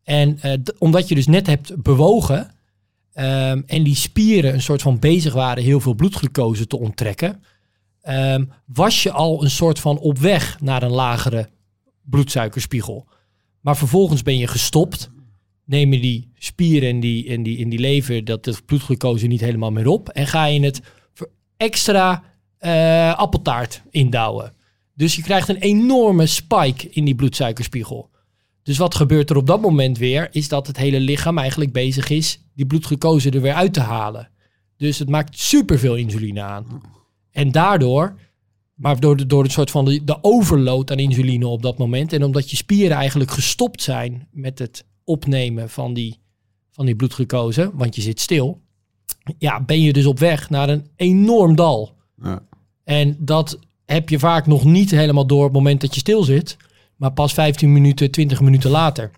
[0.02, 2.50] En eh, omdat je dus net hebt bewogen
[3.12, 7.42] ehm, en die spieren een soort van bezig waren heel veel bloedglucose te onttrekken,
[8.00, 11.48] ehm, was je al een soort van op weg naar een lagere
[12.02, 13.06] bloedsuikerspiegel.
[13.60, 15.10] Maar vervolgens ben je gestopt,
[15.64, 19.40] neem je die spieren en die, en die, in die lever dat de bloedglucose niet
[19.40, 20.80] helemaal meer op en ga je het
[21.56, 22.22] extra
[22.58, 24.52] eh, appeltaart indouwen.
[25.00, 28.10] Dus je krijgt een enorme spike in die bloedsuikerspiegel.
[28.62, 32.10] Dus wat gebeurt er op dat moment weer, is dat het hele lichaam eigenlijk bezig
[32.10, 34.30] is die bloedglucose er weer uit te halen.
[34.76, 36.80] Dus het maakt superveel insuline aan.
[37.30, 38.16] En daardoor,
[38.74, 42.12] maar door de, door het soort van de, de overload aan insuline op dat moment,
[42.12, 46.18] en omdat je spieren eigenlijk gestopt zijn met het opnemen van die,
[46.70, 48.60] van die bloedglucose, want je zit stil,
[49.38, 51.96] ja, ben je dus op weg naar een enorm dal.
[52.22, 52.42] Ja.
[52.84, 53.58] En dat
[53.92, 56.56] heb je vaak nog niet helemaal door op het moment dat je stil zit.
[56.96, 59.10] Maar pas 15 minuten, 20 minuten later.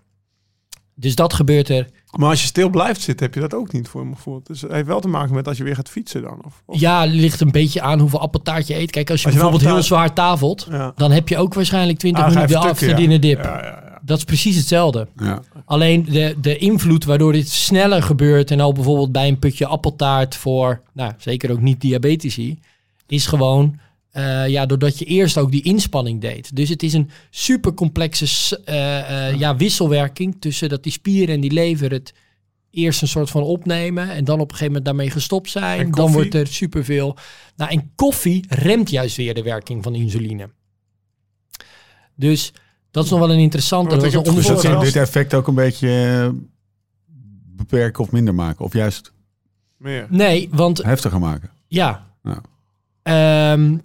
[0.95, 1.87] Dus dat gebeurt er.
[2.17, 4.45] Maar als je stil blijft zitten, heb je dat ook niet voor me gevoeld.
[4.47, 6.41] Dus het heeft wel te maken met als je weer gaat fietsen dan.
[6.45, 8.91] Of, of- Ja, ligt een beetje aan hoeveel appeltaart je eet.
[8.91, 10.93] Kijk, als je, Als je een bijvoorbeeld heel zwaar tafelt, Ja.
[10.95, 12.67] dan heb je ook waarschijnlijk 20 Ah, minuten ja.
[12.69, 13.43] afverdiende dip.
[13.43, 13.99] Ja, ja, ja.
[14.05, 15.07] Dat is precies hetzelfde.
[15.17, 15.41] Ja.
[15.65, 20.35] Alleen de, de invloed waardoor dit sneller gebeurt en al bijvoorbeeld bij een putje appeltaart
[20.35, 22.59] voor, nou zeker ook niet diabetici,
[23.07, 23.79] is gewoon
[24.13, 26.55] eh, ja, doordat je eerst ook die inspanning deed.
[26.55, 28.59] Dus het is een super complexe
[29.37, 32.13] ja, wisselwerking tussen dat die spieren en die lever het
[32.73, 35.91] eerst een soort van opnemen en dan op een gegeven moment daarmee gestopt zijn.
[35.91, 37.17] Dan wordt er superveel.
[37.55, 40.49] Nou, en koffie remt juist weer de werking van insuline.
[42.15, 42.53] Dus
[42.91, 43.95] dat is nog wel een interessante.
[43.95, 46.29] Dat een Dus dat zou dit effect ook een beetje eh,
[47.55, 48.65] beperken of minder maken.
[48.65, 49.13] Of juist
[49.77, 50.07] Meer.
[50.09, 51.49] Nee, want heftiger maken.
[51.67, 52.07] Ja.
[52.23, 52.41] Ja.
[53.03, 53.77] Ehm,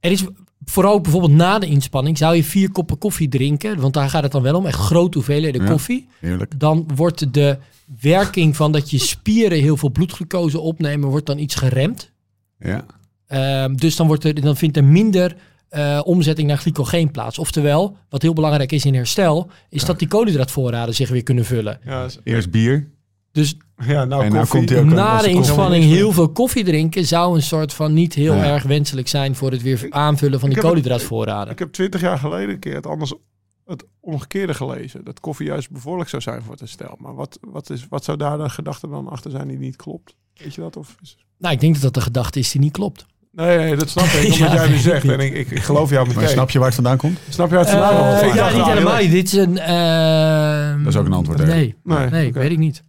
[0.00, 0.24] er is
[0.64, 4.32] vooral bijvoorbeeld na de inspanning zou je vier koppen koffie drinken, want daar gaat het
[4.32, 5.70] dan wel om, echt grote hoeveelheden Ja.
[5.70, 6.08] koffie.
[6.20, 6.60] Heerlijk.
[6.60, 7.58] Dan wordt de
[8.00, 12.10] werking van dat je spieren heel veel bloedglucose opnemen, wordt dan iets geremd.
[12.58, 12.84] Ja.
[13.26, 15.36] Ehm, dus dan, wordt er, dan vindt er minder
[15.68, 17.38] eh, omzetting naar glycogeen plaats.
[17.38, 21.80] Oftewel, wat heel belangrijk is in herstel, is dat die koolhydraatvoorraden zich weer kunnen vullen.
[21.84, 22.88] Ja, is- Eerst bier.
[23.38, 24.58] Dus ja nou, En nou koffie.
[24.74, 28.34] komt ook na de inspanning heel veel koffie drinken zou een soort van niet heel
[28.34, 28.44] Ja.
[28.44, 31.52] erg wenselijk zijn voor het weer aanvullen van Ik die het- koolhydraatvoorraden.
[31.52, 33.12] Ik heb twintig jaar geleden een keer het anders
[33.66, 35.04] het omgekeerde gelezen.
[35.04, 36.94] Dat koffie juist bevorderlijk zou zijn voor het herstel.
[36.98, 40.14] Maar wat, wat, is, wat zou daar de gedachte dan achter zijn die niet klopt?
[40.34, 40.76] Weet je dat?
[40.76, 41.16] Of is...
[41.38, 43.06] Nou, ik denk dat dat de gedachte is die niet klopt.
[43.32, 44.22] Nee, nee, dat snap ik.
[44.32, 45.08] Omdat Ja, jij nu ik zegt.
[45.08, 46.22] En ik, ik, ik geloof jou meteen.
[46.22, 47.18] Maar snap je waar het vandaan komt?
[47.28, 48.06] Snap je uit Eh, vandaan?
[48.10, 48.98] Want ik ja, niet helemaal.
[48.98, 49.58] Dit is een...
[49.58, 51.46] ehm, Dat is ook een antwoord, hè?
[51.46, 52.82] Nee, Nee, nee weet ik niet.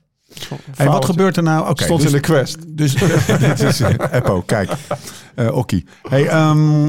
[0.76, 1.70] Hey, wat gebeurt er nou?
[1.70, 2.78] Oké, Stond dus, in de quest.
[2.78, 2.94] dus
[3.40, 4.72] dit is eh, Eppo, kijk.
[5.36, 5.86] Eh Okkie.
[6.10, 6.88] Hey, ehm,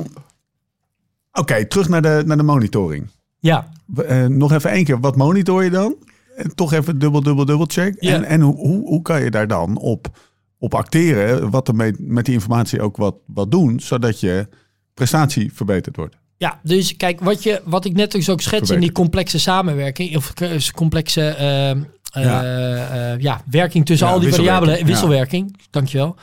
[1.32, 3.06] Oké, terug naar de, naar de monitoring.
[3.38, 3.68] Ja,
[4.06, 5.96] eh, nog even één keer, wat monitor je dan?
[6.36, 7.96] En toch even dubbel, dubbel, dubbel check.
[8.00, 8.14] Ja.
[8.14, 10.18] En, en hoe, hoe, hoe kan je daar dan op,
[10.58, 11.50] op acteren?
[11.50, 14.48] Wat er mee, met die informatie ook wat, wat doen, zodat je
[14.94, 16.16] prestatie verbeterd wordt?
[16.36, 20.16] Ja, dus kijk, wat, je, wat ik net dus ook schets in die complexe samenwerking,
[20.16, 20.32] of
[20.74, 22.42] complexe ehm, eh, Ja.
[23.12, 26.16] eh, ja, werking tussen al die variabelen, wisselwerking, dankjewel,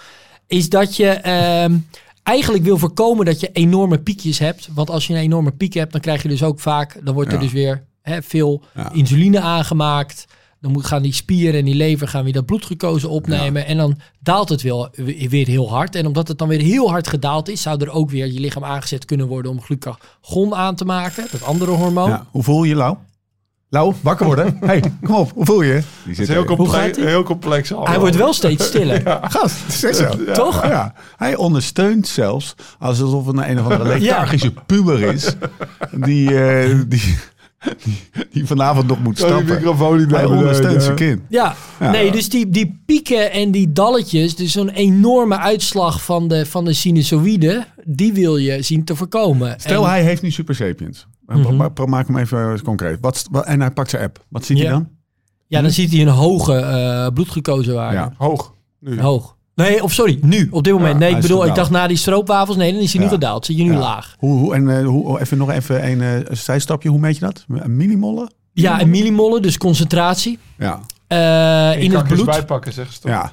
[0.48, 1.78] is dat je ehm,
[2.24, 4.70] eigenlijk wil voorkomen dat je enorme piekjes hebt.
[4.74, 7.32] Want als je een enorme piek hebt, dan krijg je dus ook vaak, dan wordt
[7.34, 10.26] er dus weer hè, veel insuline aangemaakt.
[10.62, 13.66] Dan moet, gaan die spieren en die lever gaan weer dat bloedglucose opnemen.
[13.66, 14.90] En dan daalt het weer,
[15.30, 15.96] weer heel hard.
[15.96, 18.64] En omdat het dan weer heel hard gedaald is, zou er ook weer je lichaam
[18.64, 21.28] aangezet kunnen worden om glucagon aan te maken.
[21.32, 22.10] Dat andere hormoon.
[22.10, 22.26] Ja.
[22.32, 22.98] Hoe voel je je, Lau?
[23.70, 24.58] Lau, wakker worden.
[24.66, 25.72] hey, kom op, hoe voel je?
[25.74, 27.06] Die Het zit is heel, comple- gaat hij?
[27.06, 27.72] heel complex.
[27.72, 27.90] allemaal.
[27.92, 29.02] Hij wordt wel steeds stiller.
[29.22, 30.32] Gast, zeg zo.
[30.34, 30.64] Toch?
[30.68, 30.94] Ja.
[31.18, 35.36] Hij ondersteunt zelfs alsof het een, een of andere lethargische puber is.
[35.92, 37.16] Die, eh, die,
[37.84, 38.00] die,
[38.32, 39.56] die vanavond nog moet Oh, die stappen.
[39.56, 41.22] microfoon niet Hij ondersteunt zijn kind.
[41.30, 41.92] Ja, Ja.
[41.92, 46.66] nee, dus die, die pieken en die dalletjes, dus zo'n enorme uitslag van de, van
[46.66, 49.56] de sinusoïde, die wil je zien te voorkomen.
[49.60, 51.08] Stel, En- hij heeft nu super sapiens.
[51.28, 52.98] Maar Maak hem even concreet.
[53.02, 54.26] Wat, wat- en hij pakt zijn app.
[54.30, 54.64] Wat ziet Ja.
[54.64, 54.90] hij dan?
[55.48, 57.98] Ja, dan ziet hij een hoge eh bloedglucosewaarde.
[57.98, 58.14] Ja.
[58.18, 58.54] Hoog.
[58.80, 59.02] Nu.
[59.02, 59.36] Hoog.
[59.56, 60.94] Nee, of sorry, nu, op dit moment.
[60.94, 63.46] Ja, nee, ik bedoel, ik dacht na die stroopwafels, nee, dan is hij nu gedaald.
[63.46, 63.80] Zit je nu Ja.
[63.80, 64.16] laag.
[64.18, 66.90] Hoe, hoe, en eh, hoe, even nog even een eh, zijstapje.
[66.90, 67.46] Hoe meet je dat?
[67.48, 68.30] Een millimolle?
[68.54, 70.40] Ja, en millimollen, dus concentratie.
[70.58, 70.80] Ja.
[71.08, 72.26] eh, in het bloed.
[72.26, 73.12] bijpakken, zeggen ze toch?
[73.12, 73.32] Ja.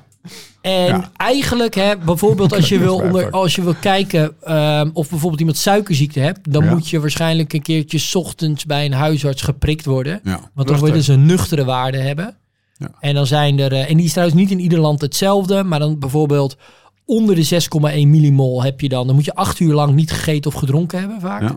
[0.64, 1.11] En Ja.
[1.16, 5.59] eigenlijk, hè, bijvoorbeeld als je, wil onder, als je wil kijken ehm, of bijvoorbeeld iemand
[5.59, 6.70] suikerziekte hebt, dan Ja.
[6.70, 10.20] moet je waarschijnlijk een keertje 's ochtends bij een huisarts geprikt worden.
[10.24, 10.31] Ja.
[10.31, 10.85] Want dan Nuchter.
[10.85, 12.37] willen ze een nuchtere waarde hebben.
[12.77, 12.90] Ja.
[13.00, 15.79] En dan zijn er, eh, en die is trouwens niet in ieder land hetzelfde, maar
[15.79, 16.57] dan bijvoorbeeld
[17.05, 20.50] onder de 6,1 millimol heb je dan, dan moet je acht uur lang niet gegeten
[20.50, 21.55] of gedronken hebben vaak.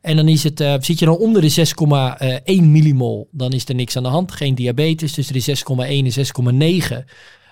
[0.00, 3.74] En dan is het, eh, zit je dan onder de 6,1 millimol, dan is er
[3.74, 4.32] niks aan de hand.
[4.32, 7.04] Geen diabetes, tussen de 6,1 en 6,9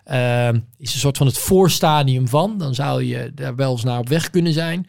[0.04, 2.58] ehm, is een soort van het voorstadium van.
[2.58, 4.86] Dan zou je daar wel eens naar op weg kunnen zijn.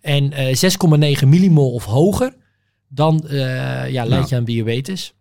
[0.00, 2.34] En eh 6,9 millimol of hoger,
[2.88, 5.14] dan eh, ja, leid je aan diabetes.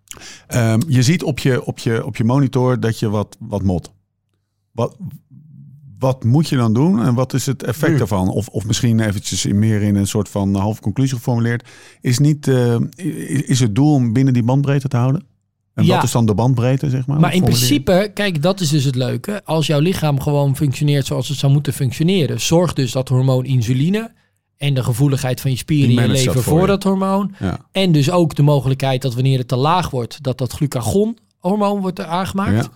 [0.48, 3.94] Ehm, je ziet op je, op, je, op je monitor dat je wat, wat mot.
[4.72, 4.98] Wat,
[6.00, 8.30] wat moet je dan doen en wat is het effect daarvan?
[8.30, 11.70] Of, of misschien eventjes in- meer in een soort van halve conclusie geformuleerd.
[12.02, 12.76] Is, niet, eh,
[13.48, 15.26] is het doel om binnen die bandbreedte te houden?
[15.74, 15.96] En Ja.
[15.96, 17.20] wat is dan de bandbreedte, zeg maar?
[17.20, 19.42] Maar in principe, kijk, dat is dus het leuke.
[19.46, 24.12] Als jouw lichaam gewoon functioneert zoals het zou moeten functioneren, zorg dus dat hormoon insuline
[24.58, 27.36] en de gevoeligheid van je spieren in je dat lever voor dat hormoon.
[27.40, 27.60] Ja.
[27.72, 32.00] En dus ook de mogelijkheid dat wanneer het te laag wordt, dat dat glucagonhormoon wordt
[32.02, 32.64] aangemaakt.
[32.66, 32.70] Ja.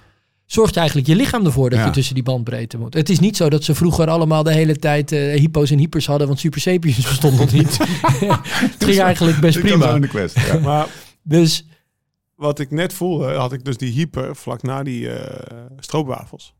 [0.46, 2.94] Zorgt eigenlijk je lichaam ervoor dat je tussen die bandbreedte moet.
[2.94, 6.06] Het is niet zo dat ze vroeger allemaal de hele tijd eh, hypo's en hypers
[6.06, 7.78] hadden, want super sapiens bestond nog niet.
[8.74, 9.96] het ging eigenlijk best prima.
[9.96, 10.40] in de quest.
[10.40, 10.60] Ja.
[10.68, 10.88] Maar
[11.24, 11.66] Dus
[12.38, 15.46] wat ik net voelde, had ik dus die hyper vlak na die eh
[15.80, 16.54] stroopwafels.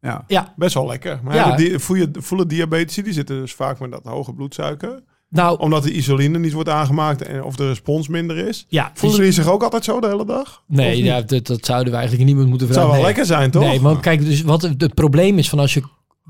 [0.00, 0.24] Ja.
[0.26, 1.20] ja, Best wel lekker.
[1.22, 1.56] Maar Ja.
[1.56, 5.02] die, voel je, voelen diabetici, die zitten dus vaak met dat hoge bloedsuiker.
[5.28, 8.66] nou Omdat de isoline niet wordt aangemaakt en of de respons minder is.
[8.68, 8.90] ja.
[8.94, 10.62] Voelen die zich ook altijd zo de hele dag?
[10.66, 13.02] Nee, ja, dat, dat zouden we eigenlijk niemand moeten Het zou vragen.
[13.04, 13.24] wel Nee.
[13.24, 13.62] lekker zijn, toch?
[13.62, 15.82] Nee, maar kijk, dus wat het, het probleem is van als je.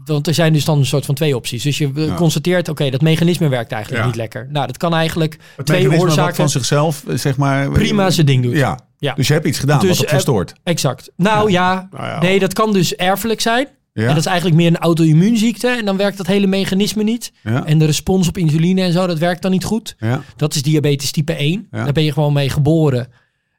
[0.05, 1.63] Want er zijn dus dan een soort van twee opties.
[1.63, 2.15] Dus je eh, Ja.
[2.15, 4.09] constateert, oké, dat mechanisme werkt eigenlijk Ja.
[4.09, 4.49] niet lekker.
[4.51, 7.71] Nou, dat kan eigenlijk Het twee oorzaken van zichzelf, eh, zeg maar...
[7.71, 8.57] prima zijn ding doet.
[8.57, 8.79] Ja.
[9.05, 9.15] Ja.
[9.15, 10.53] Dus je hebt iets gedaan Dus, wat het eh, verstoort.
[10.63, 11.11] Exact.
[11.17, 12.21] Nou ja, Nou ja.
[12.21, 13.69] nee, dat kan dus erfelijk zijn.
[13.93, 14.03] Ja.
[14.03, 15.69] En dat is eigenlijk meer een auto-immuunziekte.
[15.69, 17.33] En dan werkt dat hele mechanisme niet.
[17.43, 17.65] ja.
[17.67, 19.95] En de respons op insuline en zo, dat werkt dan niet goed.
[19.99, 20.23] Ja.
[20.37, 21.69] Dat is diabetes type 1.
[21.71, 21.85] Ja.
[21.85, 23.09] Daar ben je gewoon mee geboren.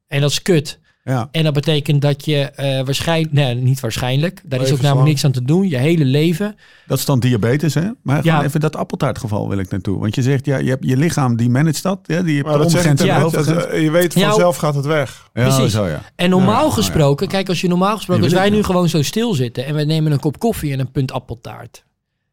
[0.07, 0.79] En dat is kut.
[1.07, 1.27] Ja.
[1.31, 5.25] En dat betekent dat je eh waarschijnlijk, nee, niet waarschijnlijk, daar is ook namelijk niks
[5.25, 5.69] aan te doen.
[5.69, 6.55] Je hele leven.
[6.87, 7.89] Dat is dan diabetes, hè?
[8.01, 8.43] Maar Ja.
[8.43, 9.99] even dat appeltaartgeval wil ik naartoe.
[9.99, 11.99] Want je zegt, ja, je, hebt, je lichaam die managt dat.
[12.03, 13.63] Ja, die Maar dat zeg ik ondergrens en net, bovengrens.
[13.63, 15.29] dat, eh, je weet Ja, vanzelf gaat het weg.
[15.33, 15.73] Ja, precies.
[15.73, 16.01] zo ja.
[16.15, 19.01] En normaal Ja, gesproken, kijk, als je normaal gesproken, Je als wij nu gewoon zo
[19.01, 21.83] stil zitten en we nemen een kop koffie en een punt appeltaart.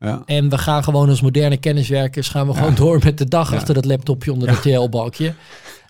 [0.01, 0.23] ja.
[0.27, 3.57] En we gaan gewoon als moderne kenniswerkers, gaan we gewoon door met de dag Ja.
[3.57, 5.35] achter dat laptopje onder het TL-balkje.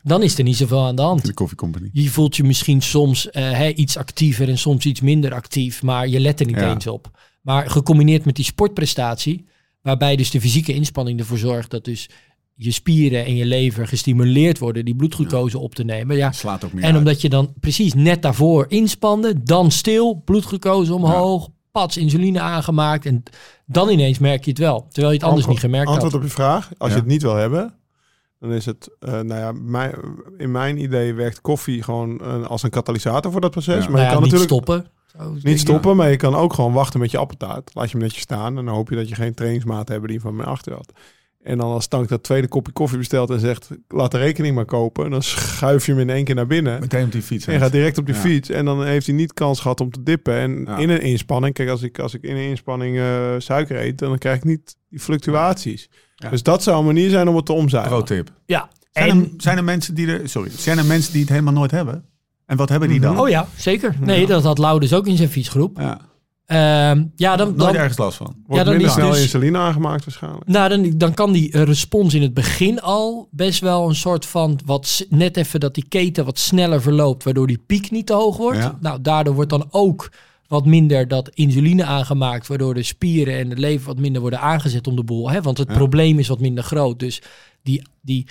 [0.02, 1.24] Dan is er niet zoveel aan de hand.
[1.26, 1.88] De koffiecompany.
[1.92, 6.20] Je voelt je misschien soms hè, iets actiever en soms iets minder actief, maar je
[6.20, 6.70] let er niet Ja.
[6.74, 7.10] eens op.
[7.42, 9.44] Maar gecombineerd met die sportprestatie,
[9.82, 12.08] waarbij dus de fysieke inspanning ervoor zorgt dat dus
[12.54, 16.16] je spieren en je lever gestimuleerd worden die bloedglucose op te nemen.
[16.16, 16.98] Ja, Slaat ook meer en uit.
[16.98, 23.22] omdat je dan precies net daarvoor inspande, dan stil, bloedglucose omhoog, pats insuline aangemaakt en
[23.66, 24.86] dan ineens merk je het wel.
[24.90, 26.20] Terwijl je het anders niet gemerkt Antwoord had.
[26.20, 26.70] op je vraag.
[26.78, 26.94] Als Ja.
[26.96, 27.74] je het niet wil hebben,
[28.42, 29.94] dan is het, eh, nou ja, mijn,
[30.36, 33.74] in mijn idee werkt koffie gewoon eh, als een katalysator voor dat proces.
[33.74, 33.80] Ja.
[33.80, 34.90] Maar Nou je ja, kan niet natuurlijk stoppen.
[35.18, 37.70] Zo, denk niet stoppen, maar je kan ook gewoon wachten met je appeltaart.
[37.74, 40.20] Laat je hem netjes staan en dan hoop je dat je geen trainingsmaat hebt die
[40.20, 40.92] van mij achter had.
[41.42, 44.64] En dan als Tank dat tweede kopje koffie bestelt en zegt, laat de rekening maar
[44.64, 45.10] kopen.
[45.10, 46.80] Dan schuif je hem in één keer naar binnen.
[46.80, 47.46] Meteen op die fiets.
[47.46, 48.20] En gaat direct op die Ja.
[48.20, 48.48] fiets.
[48.50, 50.34] En dan heeft hij niet kans gehad om te dippen.
[50.34, 50.76] En Ja.
[50.76, 54.18] in een inspanning, kijk, als ik, als ik in een inspanning eh, suiker eet, dan
[54.18, 55.88] krijg ik niet die fluctuaties.
[55.90, 55.96] Ja.
[56.30, 57.92] Dus dat zou een manier zijn om het te omzuigen.
[57.92, 58.30] Pro tip.
[58.46, 58.68] Ja.
[58.92, 60.28] Zijn, En, er, zijn er mensen die er...
[60.28, 60.50] Sorry.
[60.56, 62.04] Zijn er mensen die het helemaal nooit hebben?
[62.46, 63.20] En wat hebben die dan?
[63.20, 63.96] oh ja, zeker.
[64.00, 65.78] Nee, dat had Lau dus ook in zijn fietsgroep.
[65.78, 66.00] Ja.
[66.46, 68.26] Ehm, ja, dan, Nooit dan, ergens last van.
[68.26, 70.46] Wordt Ja, dan minder is snel dus- insuline aangemaakt waarschijnlijk.
[70.46, 74.26] nou, dan, dan kan die eh, respons in het begin al best wel een soort
[74.26, 78.12] van wat net even dat die keten wat sneller verloopt, waardoor die piek niet te
[78.12, 78.58] hoog wordt.
[78.58, 78.78] Ja.
[78.80, 80.10] Nou, daardoor wordt dan ook
[80.52, 84.86] wat minder dat insuline aangemaakt, waardoor de spieren en het lever wat minder worden aangezet
[84.86, 85.30] om de boel.
[85.30, 85.42] Hè?
[85.42, 85.74] Want het Ja.
[85.74, 86.98] probleem is wat minder groot.
[86.98, 87.22] Dus
[87.62, 88.26] die, die,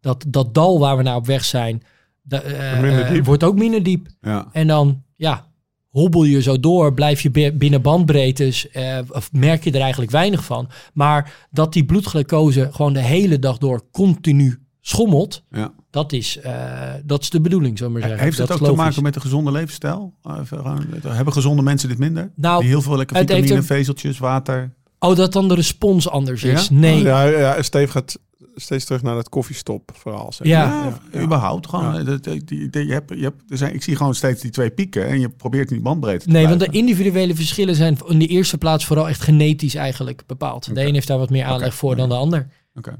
[0.00, 1.82] dat, dat dal waar we naar op weg zijn,
[2.28, 3.24] eh, Minder eh, diep.
[3.24, 4.06] wordt ook minder diep.
[4.20, 4.48] Ja.
[4.52, 5.46] En dan, ja,
[5.90, 10.10] hobbel je zo door, blijf je bi- binnen bandbreedtes, eh, of merk je er eigenlijk
[10.10, 10.68] weinig van.
[10.92, 15.72] Maar dat die bloedglucose gewoon de hele dag door continu schommelt, ja.
[15.94, 16.52] Dat is, eh,
[17.04, 18.26] dat is de bedoeling, zullen we maar zeggen.
[18.26, 20.12] Heeft het Dat ook is te maken met een gezonde levensstijl?
[20.40, 22.30] Even gewoon- Hebben gezonde mensen dit minder?
[22.34, 24.72] Nou, die heel veel lekker het vitamine, vezeltjes, water.
[24.98, 26.68] Oh, dat dan de respons anders is?
[26.68, 26.74] Ja?
[26.74, 27.02] Nee.
[27.02, 28.18] Ja, ja, Steve gaat
[28.56, 30.32] steeds terug naar dat koffiestop verhaal.
[30.32, 30.92] zeg Ja.
[31.16, 31.68] überhaupt.
[31.68, 32.02] Gewoon, Ja.
[32.02, 34.70] dat- die, die- je hebt, je hebt, er zijn, ik zie gewoon steeds die twee
[34.70, 38.26] pieken en je probeert die bandbreedte te Nee, want de individuele verschillen zijn in de
[38.26, 40.74] eerste plaats vooral echt genetisch eigenlijk bepaald.
[40.74, 42.46] De een heeft daar wat meer aanleg voor dan de ander.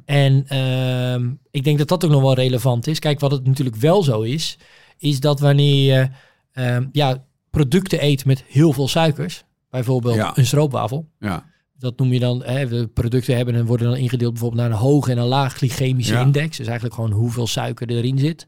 [0.04, 2.98] En ehm, ik denk dat dat ook nog wel relevant is.
[2.98, 4.58] Kijk, wat het natuurlijk wel zo is,
[4.98, 6.08] is dat wanneer je
[6.52, 10.32] ehm, ja, producten eet met heel veel suikers, bijvoorbeeld Ja.
[10.34, 11.46] een stroopwafel, Ja.
[11.78, 14.76] dat noem je dan, hè, de producten hebben en worden dan ingedeeld bijvoorbeeld naar een
[14.76, 16.20] hoge en een laag glycemische Ja.
[16.20, 16.56] index.
[16.56, 18.46] Dus eigenlijk gewoon hoeveel suiker erin zit.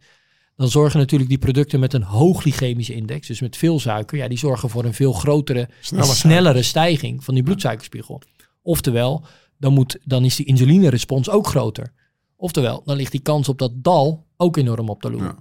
[0.57, 4.29] Dan zorgen natuurlijk die producten met een hoog glycemische index, dus met veel suiker, ja,
[4.29, 8.23] die zorgen voor een veel grotere, Sneller snellere stijging van die bloedsuikerspiegel.
[8.63, 9.25] Oftewel,
[9.59, 11.93] dan, moet, dan is die insulinerespons ook groter.
[12.37, 15.23] Oftewel, dan ligt die kans op dat dal ook enorm op de loer.
[15.23, 15.37] Ja.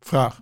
[0.00, 0.40] Vraag.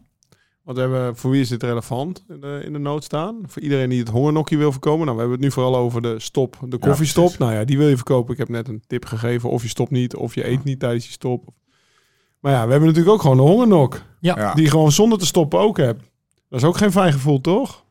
[0.63, 3.43] Want we hebben, voor wie is dit relevant in de, in de nood staan?
[3.47, 5.05] Voor iedereen die het hongernokje wil voorkomen.
[5.05, 7.39] Nou, we hebben het nu vooral over de stop, de koffiestop.
[7.39, 8.33] nou ja, die wil je verkopen.
[8.33, 9.51] Ik heb net een tip gegeven.
[9.51, 11.49] Of je stopt niet, of je eet niet tijdens je stop.
[12.41, 14.03] Maar ja, we hebben natuurlijk ook gewoon de hongernok.
[14.21, 14.39] Ja.
[14.39, 14.55] Ja.
[14.55, 16.03] Die je gewoon zonder te stoppen ook hebt.
[16.49, 17.85] Dat is ook geen fijn gevoel, toch?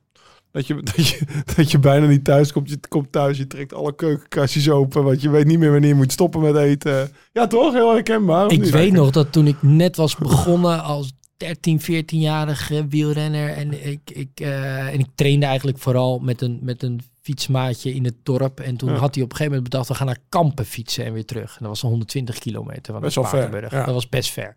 [0.56, 1.20] Dat je, dat je,
[1.56, 2.70] dat je bijna niet thuis komt.
[2.70, 5.04] Je komt thuis, je trekt alle keukenkastjes open.
[5.04, 7.12] Want je weet niet meer wanneer je moet stoppen met eten.
[7.32, 7.74] Ja, toch?
[7.74, 8.52] Heel herkenbaar.
[8.52, 8.70] Ik niet?
[8.70, 13.50] weet nog dat toen ik net was begonnen als 13, 14-jarige wielrenner.
[13.50, 18.06] En ik, ik, eh, en ik trainde eigenlijk vooral met een, met een fietsmaatje in
[18.06, 18.60] het dorp.
[18.60, 18.96] En toen Ja.
[18.98, 21.50] had hij op een gegeven moment bedacht, we gaan naar Kampen fietsen en weer terug.
[21.52, 23.72] En dat was 120 kilometer van Best ver, Spakenburg.
[23.72, 23.86] ja.
[23.86, 24.56] Dat was best ver.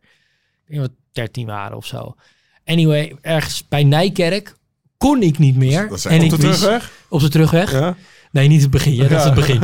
[0.67, 2.15] Ik denk dat we 13 waren of zo.
[2.65, 4.57] Anyway, ergens bij Nijkerk
[4.99, 5.89] kon ik niet meer.
[5.89, 6.91] dat en Op ik de wist- terugweg?
[7.09, 7.73] Op de terugweg.
[7.73, 7.97] Ja.
[8.31, 8.95] Nee, niet het begin.
[8.95, 9.61] Ja, dat is het begin.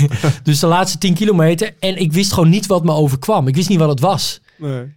[0.42, 1.74] dus de laatste 10 kilometer.
[1.80, 3.48] En ik wist gewoon niet wat me overkwam.
[3.48, 4.40] Ik wist niet wat het was.
[4.58, 4.94] Nee.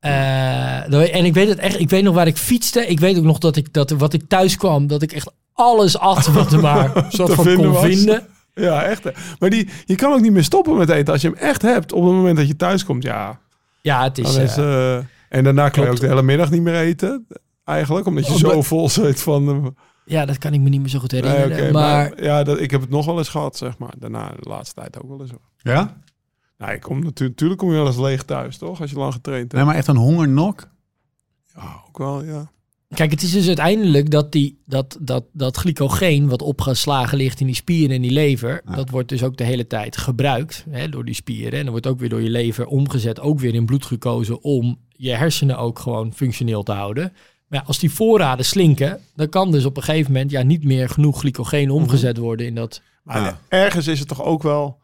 [0.00, 1.80] Eh, en ik weet het echt.
[1.80, 2.86] Ik weet nog waar ik fietste.
[2.86, 5.98] Ik weet ook nog dat ik dat wat ik thuis kwam, dat ik echt alles
[5.98, 7.84] at wat er maar soort van vinden kon was.
[7.84, 8.26] vinden.
[8.54, 9.02] Ja, echt.
[9.38, 11.12] Maar die, je kan ook niet meer stoppen met eten.
[11.12, 13.02] Als je hem echt hebt op het moment dat je thuis komt.
[13.02, 13.38] Ja,
[13.80, 14.36] Ja, het is.
[14.36, 17.26] eh, eh, en daarna kan je ook de hele middag niet meer eten.
[17.64, 19.48] Eigenlijk, omdat je zo vol zit van...
[19.48, 19.66] eh,
[20.04, 21.72] ja, dat kan ik me niet meer zo goed nee, herinneren.
[21.72, 23.94] maar, maar ja, dat, ik heb het nog wel eens gehad, zeg maar.
[23.98, 25.30] Daarna, de laatste tijd ook wel eens.
[25.58, 26.00] Ja?
[26.58, 28.80] Nou, ik kom natuurlijk, natuurlijk kom je wel eens leeg thuis, toch?
[28.80, 29.54] Als je lang getraind hebt.
[29.54, 30.68] Nee, maar echt een hongernok?
[31.54, 32.50] Ja, ook wel, ja.
[32.94, 37.46] kijk, het is dus uiteindelijk dat, die, dat, dat, dat glycogeen wat opgeslagen ligt in
[37.46, 38.74] die spieren en die lever, Ja.
[38.74, 41.52] dat wordt dus ook de hele tijd gebruikt hè, door die spieren.
[41.52, 45.10] En dan wordt ook weer door je lever omgezet, ook weer in bloedglucose, om je
[45.12, 47.12] hersenen ook gewoon functioneel te houden.
[47.52, 50.64] Maar ja, als die voorraden slinken, dan kan dus op een gegeven moment ja, niet
[50.64, 52.80] meer genoeg glycogeen omgezet worden in dat.
[53.02, 53.38] Maar Ja.
[53.48, 54.78] ergens is het toch ook wel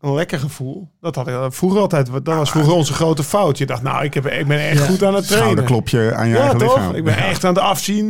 [0.00, 0.88] een lekker gevoel.
[1.00, 2.06] Dat had ik vroeger altijd.
[2.12, 3.58] Dat was vroeger onze grote fout.
[3.58, 4.84] Je dacht, nou, ik, heb, ik ben echt Ja.
[4.84, 5.48] goed aan het trainen.
[5.50, 6.74] Schouderklopje aan je Ja, eigen toch?
[6.76, 6.94] lichaam.
[6.94, 8.08] Ik ben echt aan het afzien.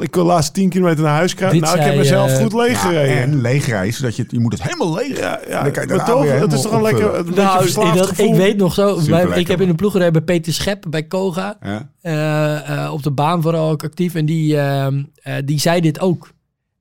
[0.00, 1.60] Ik wil de laatste 10 kilometer naar huis krijgen.
[1.60, 3.16] Nou, ik heb mezelf eh, goed leeg Ja, gereden.
[3.22, 5.18] en leegreizen, dat je, je moet het helemaal leeg.
[5.18, 7.42] Ja, ja, En dan kan je maar toch, het is toch een lekker, een beetje
[7.42, 8.26] Nou, dat, gevoel.
[8.28, 8.98] ik weet nog zo,
[9.34, 11.88] ik heb in de ploegerij bij Peter Schep bij Koga Ja.
[12.00, 14.14] eh, eh, op de baan vooral ook actief.
[14.14, 16.30] En die, ehm, eh, die zei dit ook.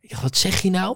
[0.07, 0.95] Ik dacht, wat zeg je nou?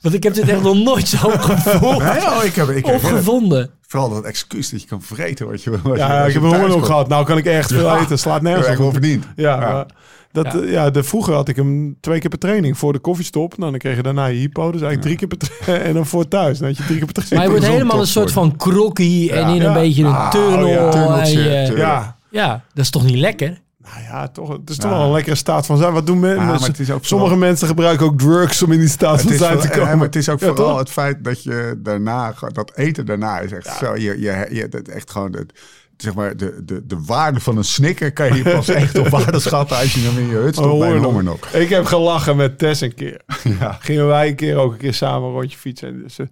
[0.00, 2.92] Want ik heb dit echt nog nooit zo gevoeld Nee, oh, ik heb, ik of
[3.02, 3.70] heb gevonden.
[3.86, 6.60] vooral dat excuus dat je kan vreten wat je je- Ja, als ik je heb
[6.62, 6.84] een komt.
[6.86, 7.08] gehad.
[7.08, 8.00] Nou kan ik echt veel Ja.
[8.00, 8.18] eten.
[8.18, 8.92] Slaat nergens echt wel op.
[8.92, 9.24] verdiend.
[9.36, 9.72] Ja, Ja.
[9.72, 9.86] maar
[10.32, 10.70] dat, Ja.
[10.70, 10.90] ja.
[10.90, 12.78] de, vroeger had ik hem twee keer per training.
[12.78, 13.58] Voor de koffiestop.
[13.58, 14.62] Nou, dan kreeg je daarna je hypo.
[14.72, 15.86] Dus eigenlijk drie keer per training.
[15.88, 16.58] En dan voor thuis.
[16.58, 19.48] Dan had je drie keer per Maar je wordt helemaal een soort van krokkie en
[19.48, 19.72] in een Ja.
[19.72, 20.62] beetje een Ah, tunnel.
[20.64, 21.76] oh ja, en tunneltje, je- tunnel.
[21.84, 23.60] Ja, ja, dat is toch niet lekker?
[23.82, 24.96] Nou ja, toch, het is toch Ja.
[24.96, 25.92] wel een lekkere staat van zijn.
[25.92, 26.44] Wat doen mensen?
[26.46, 29.32] maar het is ook Sommige vooral- mensen gebruiken ook drugs om in die staat van
[29.32, 29.88] zijn te komen.
[29.88, 30.78] ja, maar het is ook Ja, vooral toch?
[30.78, 33.94] het feit dat je daarna, dat eten daarna is echt zo.
[33.96, 35.52] Je, je, je, dat echt gewoon, het,
[35.96, 39.40] zeg maar, de, de, de waarde van een snicker kan je pas echt op waarde
[39.40, 41.46] schatten als je hem in je hut stopt Oh, bij een hongernok.
[41.46, 43.20] Ik heb gelachen met Tess een keer.
[43.60, 43.76] Ja.
[43.80, 45.88] Gingen wij een keer ook een keer samen een rondje fietsen.
[45.88, 46.30] En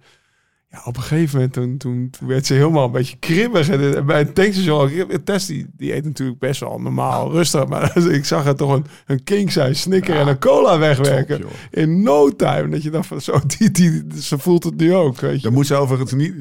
[0.71, 3.69] ja, op een gegeven moment toen, toen, toen werd ze helemaal een beetje kribbig.
[3.69, 4.91] En eh, bij een tankstation,
[5.23, 7.67] Tess die, die eet natuurlijk best wel normaal, rustig.
[7.67, 11.41] Maar ik zag haar toch een, een king size snicker en een cola wegwerken.
[11.41, 12.69] Top, in no time.
[12.69, 15.19] Dat je dacht van zo, die, die, ze voelt het nu ook.
[15.19, 15.41] Weet je.
[15.41, 16.33] Dan moet ze overigens niet,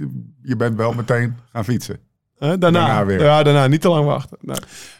[0.42, 1.98] je bent wel meteen gaan fietsen.
[2.38, 3.22] Hè, daarna, daarna weer.
[3.22, 3.66] Ja, daarna.
[3.66, 4.38] Niet te lang wachten.
[4.40, 4.56] Nee.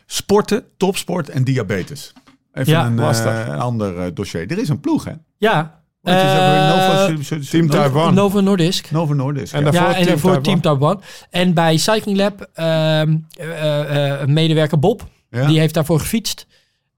[0.06, 2.12] Sporten, topsport en diabetes.
[2.52, 3.46] Even Ja, een, eh, lastig.
[3.48, 4.50] een ander eh, dossier.
[4.50, 5.12] Er is een ploeg, hè?
[5.36, 5.79] Ja.
[6.02, 7.12] Eh, Nova,
[7.50, 8.14] Team Taiwan.
[8.14, 8.90] Novo Nordisk.
[8.90, 9.52] Nova Nordisk.
[9.54, 10.42] En daarvoor Ja, en Team voor Taiwan.
[10.42, 11.02] Team Taiwan.
[11.30, 15.46] En bij Cycling Lab, ehm, eh, eh, medewerker Bob, Ja?
[15.46, 16.46] die heeft daarvoor gefietst.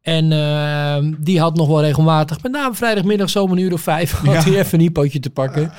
[0.02, 4.12] En ehm, die had nog wel regelmatig, met name vrijdagmiddag zo'n een uur of vijf,
[4.26, 5.72] had hij even een hypootje te pakken.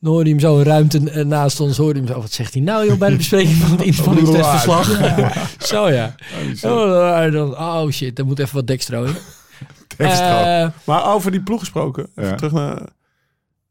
[0.00, 2.54] Dan hoorde hij hem zo een ruimte naast ons, hoorde hij hem zo, wat zegt
[2.54, 4.90] hij nou joh, bij de bespreking van het inspanningstestverslag.
[5.72, 6.14] zo ja.
[6.62, 9.14] Oh, dan, oh shit, er moet even wat dekstro in.
[9.98, 12.06] Eh, Maar over die ploeg gesproken.
[12.14, 12.34] Even Ja.
[12.36, 12.88] terug naar...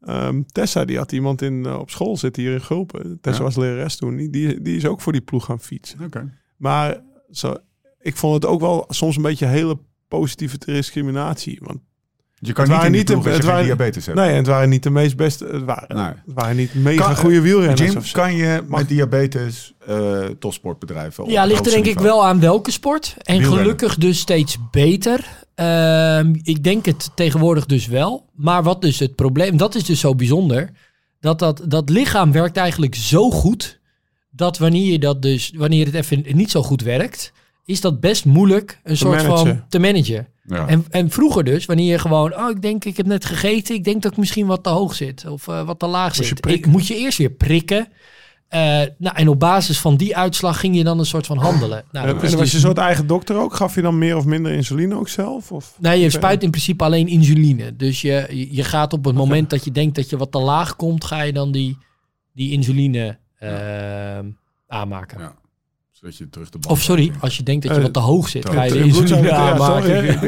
[0.00, 3.18] ehm, Tessa, die had iemand in, eh, op school zitten hier in Gulpen.
[3.20, 3.44] Tessa Ja.
[3.44, 4.16] was lerares toen.
[4.16, 6.00] Die- Die, die is ook voor die ploeg gaan fietsen.
[6.04, 6.32] Oké.
[6.56, 7.54] Maar zo,
[8.00, 9.78] ik vond het ook wel soms een beetje hele
[10.08, 11.58] positieve discriminatie.
[11.62, 11.80] Want
[12.42, 14.18] Je kan Het niet waren in niet de de- het waren- diabetes hebt.
[14.18, 15.46] Nee, en het waren niet de meest beste.
[15.46, 16.04] Het waren, Nee.
[16.04, 17.80] het waren niet mega Kan- goede wielrenners.
[17.80, 18.20] Jim, of zo.
[18.20, 22.70] kan je met diabetes eh topsportbedrijven op Ja, ligt er denk ik wel aan welke
[22.70, 23.14] sport.
[23.18, 23.58] En Wielrennen.
[23.62, 25.24] gelukkig dus steeds beter.
[25.54, 28.26] Ehm, ik denk het tegenwoordig dus wel.
[28.34, 30.70] Maar wat dus het probleem, dat is dus zo bijzonder.
[31.20, 33.80] Dat, dat dat lichaam werkt eigenlijk zo goed.
[34.30, 37.32] Dat wanneer je dat dus, wanneer het even niet zo goed werkt,
[37.64, 40.26] is dat best moeilijk een soort van te managen.
[40.46, 40.66] Ja.
[40.66, 43.84] En, en vroeger dus, wanneer je gewoon, oh, ik denk, ik heb net gegeten, ik
[43.84, 46.46] denk dat ik misschien wat te hoog zit of eh, wat te laag je zit.
[46.46, 47.88] Ik, moet je eerst weer prikken.
[48.48, 48.60] Eh,
[48.98, 51.84] nou, en op basis van die uitslag ging je dan een soort van handelen.
[51.92, 53.54] Nou, En, was dus- je soort eigen dokter ook?
[53.54, 55.52] Gaf je dan meer of minder insuline ook zelf?
[55.52, 55.76] Of?
[55.78, 57.76] Nee, je spuit in principe alleen insuline.
[57.76, 60.76] Dus je, je- gaat op het moment dat je denkt dat je wat te laag
[60.76, 61.78] komt, ga je dan die,
[62.32, 63.18] die insuline
[64.66, 65.20] aanmaken.
[65.20, 65.34] Ja.
[66.00, 68.00] Zodat je terug de bal Of sorry, als je denkt dat je Eh, wat te
[68.00, 70.18] hoog zit, ga je de insuline aanmaken.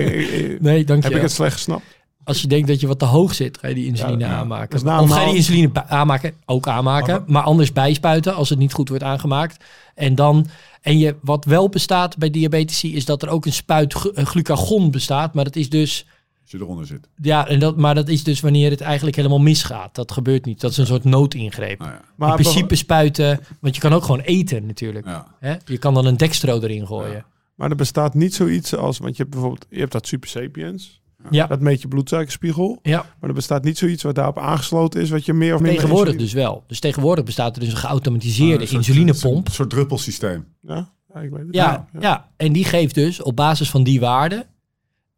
[0.63, 1.17] Nee, dank Heb je.
[1.17, 1.83] ik het slecht gesnapt?
[2.25, 4.37] Als je denkt dat je wat te hoog zit, ga je die insuline Ja, ja.
[4.37, 4.71] aanmaken.
[4.83, 8.59] Dus of ga je die insuline aanmaken, ook aanmaken, Maar- maar anders bijspuiten als het
[8.59, 9.65] niet goed wordt aangemaakt.
[9.95, 10.47] En dan,
[10.81, 15.35] en je, wat wel bestaat bij diabetici, is dat er ook een spuit glucagon bestaat,
[15.35, 16.07] maar dat is dus
[16.53, 17.09] je eronder zit.
[17.23, 19.95] Ja, en dat, maar dat is dus wanneer het eigenlijk helemaal misgaat.
[19.95, 20.61] Dat gebeurt niet.
[20.61, 21.79] Dat is een soort noodingreep.
[21.79, 22.01] Nou ja.
[22.17, 25.07] Maar in principe spuiten, want je kan ook gewoon eten natuurlijk.
[25.07, 25.27] Ja.
[25.41, 25.55] Hè?
[25.65, 27.25] Je kan dan een dextro erin gooien.
[27.55, 31.01] Maar er bestaat niet zoiets als, want je hebt bijvoorbeeld, je hebt dat Super Sapiens.
[31.31, 32.79] Ja, Dat meet je bloedsuikerspiegel.
[32.83, 33.07] ja.
[33.21, 35.79] Maar er bestaat niet zoiets wat daarop aangesloten is, wat je meer of minder...
[35.81, 36.65] tegenwoordig insuline- dus wel.
[36.67, 39.47] Dus tegenwoordig bestaat er dus een geautomatiseerde Een soort- insulinepomp.
[39.47, 40.45] Een soort druppelsysteem.
[40.61, 41.55] Ja, ja, ik weet het.
[41.55, 44.47] Ja, ja, en die geeft dus op basis van die waarde,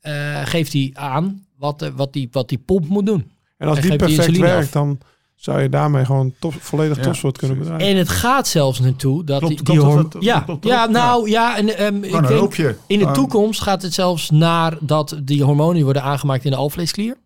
[0.05, 3.31] eh, geeft die aan wat, eh, wat, die, wat die pomp moet doen.
[3.59, 4.73] En als En die perfect werkt, af.
[4.73, 4.99] dan
[5.35, 7.87] zou je daarmee gewoon top, volledig Ja, topsport kunnen bedrijven.
[7.87, 11.57] En het gaat zelfs naartoe dat Klopt- die, die dat ja, klopt ja, nou ja,
[11.57, 12.77] en ehm, ik denk.
[12.87, 17.17] In de toekomst gaat het zelfs naar dat die hormonen worden aangemaakt in de alvleesklier.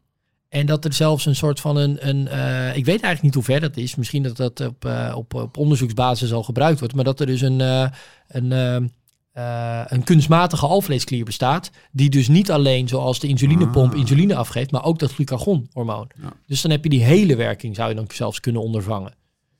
[0.49, 3.43] En dat er zelfs een soort van een, een eh, ik weet eigenlijk niet hoe
[3.43, 3.95] ver dat is.
[3.95, 6.95] Misschien dat dat op, eh, op, op onderzoeksbasis al gebruikt wordt.
[6.95, 7.87] Maar dat er dus een, eh,
[8.29, 8.93] een,
[9.39, 11.71] eh, een kunstmatige alvleesklier bestaat.
[11.93, 13.99] Die dus niet alleen zoals de insulinepomp Ah.
[13.99, 16.11] insuline afgeeft, maar ook dat glucagonhormoon.
[16.23, 16.33] Ja.
[16.47, 19.15] Dus dan heb je die hele werking, zou je dan zelfs kunnen ondervangen.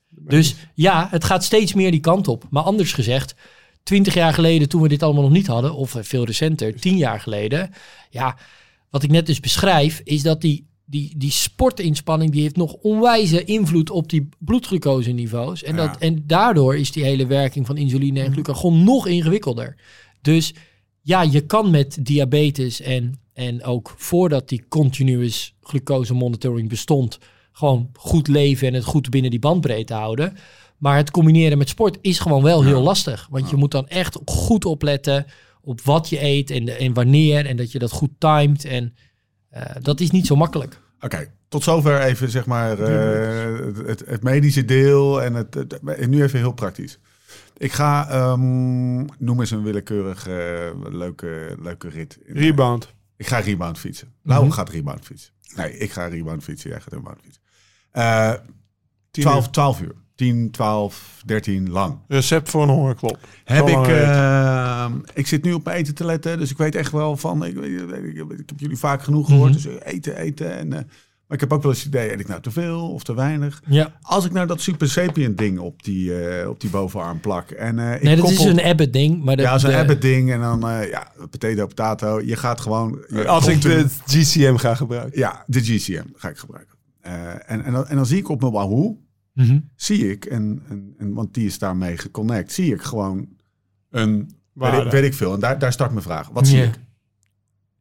[0.09, 2.45] Dus ja, het gaat steeds meer die kant op.
[2.49, 3.35] Maar anders gezegd,
[3.83, 7.19] twintig jaar geleden toen we dit allemaal nog niet hadden, of veel recenter, tien jaar
[7.19, 7.69] geleden.
[8.09, 8.37] Ja,
[8.89, 13.43] wat ik net dus beschrijf, is dat die, die, die sportinspanning, die heeft nog onwijze
[13.43, 15.63] invloed op die bloedglucose niveaus.
[15.63, 15.99] En, dat, Ja.
[15.99, 19.75] en daardoor is die hele werking van insuline en glucagon nog ingewikkelder.
[20.21, 20.53] Dus
[21.01, 27.19] ja, je kan met diabetes en, en ook voordat die continuous glucose monitoring bestond,
[27.51, 30.33] gewoon goed leven en het goed binnen die bandbreedte houden.
[30.77, 33.27] Maar het combineren met sport is gewoon wel heel lastig.
[33.29, 35.25] Want je moet dan echt goed opletten
[35.61, 37.45] op wat je eet en, en wanneer.
[37.45, 38.65] En dat je dat goed timed.
[38.65, 38.93] En
[39.81, 40.79] dat is niet zo makkelijk.
[41.01, 46.09] Oké, tot zover even zeg maar eh, het, het, medische deel en het, het- en
[46.09, 46.99] nu even heel praktisch.
[47.57, 50.35] Ik ga, ehm, noem eens een willekeurig eh,
[50.89, 52.17] leuke, leuke rit.
[52.25, 52.93] In- Rebound.
[53.17, 54.13] Ik ga rebound fietsen.
[54.23, 54.49] Mhm.
[54.49, 55.33] gaat rebound fietsen.
[55.55, 56.69] Nee, ik ga rebound fietsen.
[56.69, 57.41] Jij gaat rebound fietsen.
[57.91, 58.33] Eh
[59.11, 59.51] Tien 12, uur.
[59.51, 59.95] 12 uur.
[60.19, 61.97] 10, 12, 13 lang.
[62.07, 63.17] Recept voor een hongerklop.
[63.43, 63.95] Heb ik, lang rit.
[63.95, 67.45] eh, ik zit nu op mijn eten te letten, dus ik weet echt wel van.
[67.45, 69.53] Ik, ik, ik, ik heb jullie vaak genoeg gehoord.
[69.53, 69.61] Mhm.
[69.61, 70.57] Dus eten, eten.
[70.57, 70.79] En, eh,
[71.27, 73.15] maar ik heb ook wel eens het idee: eet ik nou te veel of te
[73.15, 73.61] weinig?
[73.65, 73.93] Ja.
[74.01, 77.49] Als ik nou dat Super Sapient ding op die, eh, op die bovenarm plak.
[77.51, 79.23] En, eh, ik Nee, dat is een Abbott ding.
[79.23, 82.21] Maar de, ja, zo'n Abbott ding en dan eh, ja, potato, potato.
[82.21, 82.99] Je gaat gewoon.
[83.07, 85.19] je Als ik de GCM ga gebruiken.
[85.19, 86.77] Ja, de GCM ga ik gebruiken.
[87.01, 88.97] Eh, en, en, dan, en dan zie ik op mijn Wahoo,
[89.39, 89.59] Mhm.
[89.75, 93.27] zie ik, en, en, en, want die is daarmee geconnect, zie ik gewoon
[93.89, 95.33] een, weet ik, weet ik veel.
[95.33, 96.29] En daar, daar start mijn vraag.
[96.29, 96.79] Wat zie ik?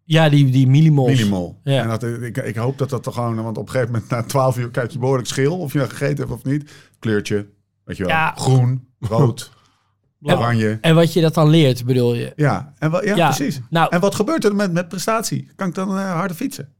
[0.04, 1.10] Ja, die, die millimols.
[1.10, 1.60] Minimal.
[1.64, 1.82] Ja.
[1.82, 4.22] En dat, ik, ik hoop dat dat toch gewoon, want op een gegeven moment na
[4.22, 6.70] 12 uur kijk je behoorlijk schil, of je nou gegeten hebt of niet.
[6.98, 7.46] Kleurtje,
[7.84, 8.32] weet je wel, Ja.
[8.36, 9.52] groen, rood,
[10.22, 10.78] oranje.
[10.80, 12.32] En wat je dat dan leert, bedoel je?
[12.36, 13.26] Ja, en wat, ja, Ja.
[13.34, 13.60] precies.
[13.70, 15.50] Nou, En wat gebeurt er met, met prestatie?
[15.56, 16.72] Kan ik dan eh, harder fietsen?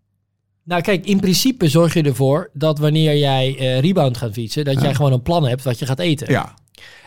[0.69, 4.81] Nou, kijk, in principe zorg je ervoor dat wanneer jij eh, rebound gaat fietsen, dat
[4.81, 6.31] jij gewoon een plan hebt wat je gaat eten.
[6.33, 6.55] Ja,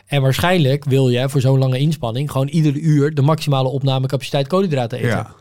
[0.06, 4.97] En waarschijnlijk wil je voor zo'n lange inspanning gewoon iedere uur de maximale opnamecapaciteit koolhydraten
[4.97, 5.09] eten.
[5.09, 5.36] ja.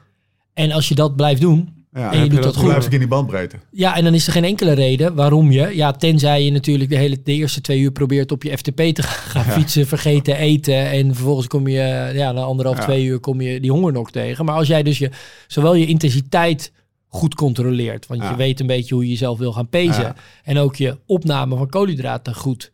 [0.55, 2.13] En als je dat blijft doen, ja.
[2.13, 3.57] en je doet dat dan goed, blijf ik in die bandbreedte.
[3.71, 6.97] ja, en dan is er geen enkele reden waarom je, ja, tenzij je natuurlijk de
[6.97, 9.53] hele de eerste twee uur probeert op je FTP te gaan Ja.
[9.53, 12.85] fietsen, vergeten eten en vervolgens kom je, ja, na anderhalf, Ja.
[12.85, 14.45] twee uur kom je die honger nog tegen.
[14.45, 15.11] Maar als jij dus je,
[15.47, 16.73] zowel je intensiteit
[17.13, 18.31] goed controleert, want Ja.
[18.31, 20.15] je weet een beetje hoe je jezelf wil gaan pezen Ja.
[20.45, 22.73] en ook je opname van koolhydraten goed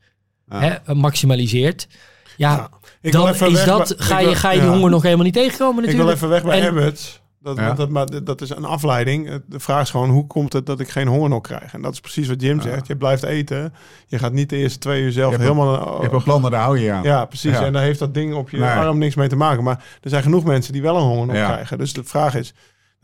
[0.48, 0.80] Ja.
[0.84, 1.88] hè, maximaliseert.
[2.36, 2.68] Ja,
[3.00, 4.74] Ik wil dan even is weg dat, bij- ga je, wil- ga je die ja.
[4.74, 6.16] honger nog helemaal niet tegenkomen Ik wil natuurlijk.
[6.16, 6.96] even weg bij En-.
[7.40, 7.72] Dat, Ja.
[7.72, 9.40] dat, maar dat is een afleiding.
[9.46, 11.74] De vraag is gewoon, hoe komt het dat ik geen hongernog krijg?
[11.74, 12.86] En dat is precies wat Jim zegt.
[12.86, 13.74] Je blijft eten.
[14.06, 15.94] Je gaat niet de eerste twee uur zelf Je helemaal...
[15.96, 17.02] Je hebt een plan, daar hou je je aan.
[17.02, 17.50] Ja, precies.
[17.52, 17.64] Ja.
[17.64, 18.68] En daar heeft dat ding op je Nee.
[18.68, 19.64] arm niks mee te maken.
[19.64, 21.46] Maar er zijn genoeg mensen die wel een hongernog Ja.
[21.52, 21.78] krijgen.
[21.78, 22.54] Dus de vraag is,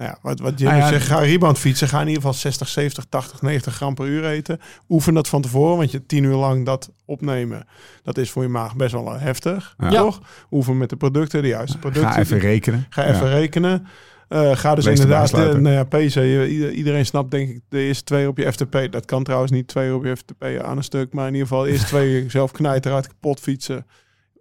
[0.03, 1.89] ja, wat, wat Jim Nou ja, zegt, ga rebound fietsen.
[1.89, 4.61] Ga in ieder geval 60, 70, 80, 90 gram per uur eten.
[4.89, 7.67] Oefen dat van tevoren, want je tien uur lang dat opnemen,
[8.03, 9.75] dat is voor je maag best wel eh, heftig.
[9.79, 9.89] Ja.
[9.91, 10.21] Toch?
[10.51, 12.13] Oefen met de producten, de juiste producten.
[12.13, 12.87] Ga even rekenen.
[12.91, 13.33] Ga even Ja.
[13.35, 13.87] rekenen.
[14.29, 15.63] Eh, ga dus inderdaad, de, sluiten.
[15.63, 16.15] nou ja, PC,
[16.75, 18.87] iedereen snapt denk ik de eerste twee op je FTP.
[18.91, 21.13] Dat kan trouwens niet twee op je FTP aan een stuk.
[21.13, 23.87] Maar in ieder geval de eerste twee zelf knijter uit kapot fietsen.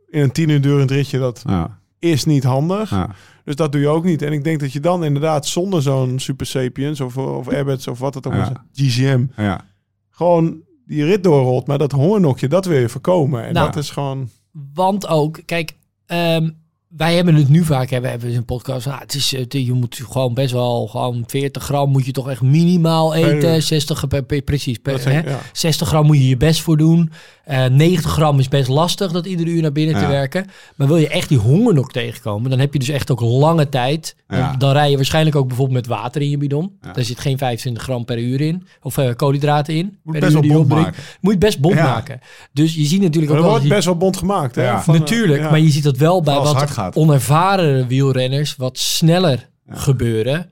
[0.09, 1.79] In een tien uur durend ritje, dat Ja.
[2.01, 2.89] Is niet handig.
[2.89, 3.09] Ja.
[3.43, 4.21] Dus dat doe je ook niet.
[4.21, 7.99] En ik denk dat je dan inderdaad zonder zo'n Super Sapiens of, of Abbots of
[7.99, 8.65] wat het ook Ja.
[8.73, 9.61] is, GCM, Ja.
[10.09, 11.67] gewoon die rit doorrolt.
[11.67, 13.45] Maar dat hongernokje, dat wil je voorkomen.
[13.45, 13.65] En Nou.
[13.65, 14.29] dat is gewoon...
[14.73, 15.71] Want ook, kijk,
[16.05, 16.49] ehm,
[16.87, 18.85] wij hebben het nu vaak, hè, we hebben een podcast.
[18.85, 22.29] Nou, het is, het, je moet gewoon best wel, gewoon 40 gram moet je toch
[22.29, 23.53] echt minimaal eten.
[23.53, 23.61] uur.
[23.61, 25.19] 60, per, per- precies, per, hè?
[25.29, 25.39] ja.
[25.53, 27.11] 60 gram moet je je best voor doen.
[27.51, 30.45] Eh 90 gram is best lastig dat iedere uur naar binnen te werken.
[30.75, 34.15] Maar wil je echt die hongernog tegenkomen, dan heb je dus echt ook lange tijd.
[34.27, 34.55] Dan, Ja.
[34.57, 36.77] dan rij je waarschijnlijk ook bijvoorbeeld met water in je bidon.
[36.81, 36.91] Ja.
[36.91, 38.67] Daar zit geen 25 gram per uur in.
[38.81, 39.97] Of eh, koolhydraten in.
[40.03, 40.93] Moet best wel bond maken.
[41.21, 41.83] Moet je best bond Ja.
[41.83, 42.19] maken.
[42.53, 43.51] Dus je ziet natuurlijk ook er wel...
[43.51, 44.55] wordt eens- best wel bond gemaakt.
[44.55, 44.63] Hè?
[44.63, 44.81] Ja.
[44.81, 45.49] Van, eh, Natuurlijk, ja.
[45.49, 46.95] maar je ziet dat wel bij Als het wat hard gaat.
[46.95, 49.75] onervaren wielrenners wat sneller Ja.
[49.75, 50.49] gebeuren.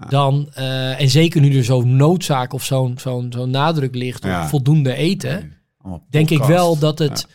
[0.00, 0.06] Ja.
[0.08, 4.30] Dan, eh, en zeker nu er zo'n noodzaak of zo'n zo'n zo'n nadruk ligt op
[4.30, 4.48] Ja.
[4.48, 5.52] voldoende eten,
[6.10, 7.28] denk ik wel dat het...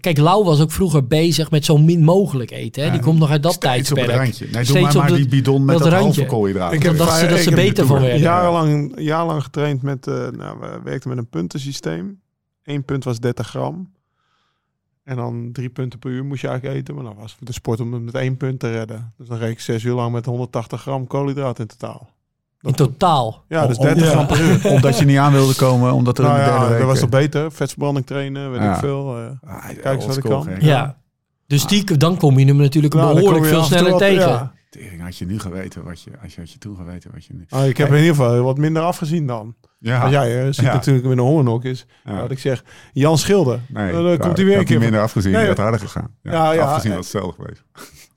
[0.00, 2.80] Kijk, Lau was ook vroeger bezig met zo min mogelijk eten.
[2.82, 2.88] Hè?
[2.88, 2.94] Ja.
[2.94, 4.18] Die komt nog uit dat Steeds op het tijdperk.
[4.28, 4.46] randje.
[4.52, 6.20] Nee, doe maar, op maar de- die bidon met dat dat, randje.
[6.20, 6.76] halve koolhydraten.
[6.76, 8.20] Ik heb dacht ze dat ze beter van werden.
[8.20, 12.20] Jarenlang, jarenlang getraind met, eh nou, we werkten met een puntensysteem.
[12.62, 13.92] Eén punt was 30 gram.
[15.04, 16.94] En dan drie punten per uur moest je eigenlijk eten.
[16.94, 19.14] Maar dan was het de sport om het met één punt te redden.
[19.16, 22.10] Dus dan reed ik zes uur lang met 180 gram koolhydraten in totaal.
[22.62, 23.44] In totaal.
[23.48, 24.10] Ja, dus Om- 30 ja.
[24.10, 24.66] gram per uur.
[24.74, 26.78] Omdat je niet aan wilde komen, omdat er Nou de derde ja, week...
[26.78, 27.52] dat was eh, toch beter?
[27.52, 28.72] Vetverbranding trainen, weet Ja.
[28.72, 29.16] ik veel.
[29.18, 29.50] eh.
[29.54, 30.48] ah, Kijk eens wat ik kan.
[30.58, 30.96] Ja.
[31.46, 34.28] Dus die, dan kom je hem natuurlijk Nou, behoorlijk je veel sneller tegen.
[34.28, 34.52] ja.
[34.70, 36.10] Tering, had je nu geweten wat je...
[36.22, 37.44] Als je, had je toen geweten wat je nu...
[37.48, 39.54] Ah, ik heb in ieder geval wat minder afgezien dan.
[39.78, 40.00] Ja.
[40.00, 40.72] Want jij eh, ziet Ja.
[40.72, 41.86] natuurlijk met een hongernog is.
[42.04, 42.20] Ja.
[42.20, 43.60] Wat ik zeg, Jan Schilder.
[43.68, 44.78] Nee, dan komt hij weer ik een keer.
[44.78, 46.14] minder afgezien, Nee, die had harder gegaan.
[46.22, 47.62] Ja, Ja, ja, afgezien was hetzelfde geweest.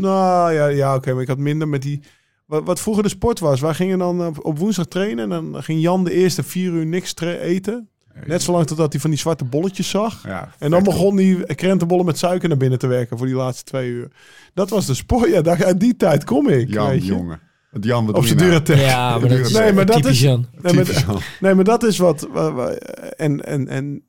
[0.00, 2.02] Nou ja, ja oké, maar ik had minder met die.
[2.50, 5.62] Wat, wat vroeger de sport was, wij gingen dan op, op woensdag trainen en dan
[5.62, 7.88] ging Jan de eerste vier uur niks eten.
[8.26, 10.22] Net zolang totdat hij van die zwarte bolletjes zag.
[10.26, 13.64] Ja, En dan begon die krentenbollen met suiker naar binnen te werken voor die laatste
[13.64, 14.08] twee uur.
[14.54, 15.30] Dat was de sport.
[15.30, 16.68] Ja, daar, uit die tijd kom ik.
[16.72, 17.12] Jan, weet je.
[17.12, 17.40] jongen.
[17.80, 18.78] Jan, wat Op zijn nou?
[18.78, 20.46] Ja, maar dat is Nee, maar dat is- Jan.
[20.62, 22.28] Nee, maar, nee, dat is wat.
[22.32, 22.70] wa- wa-
[23.16, 24.02] En, en, en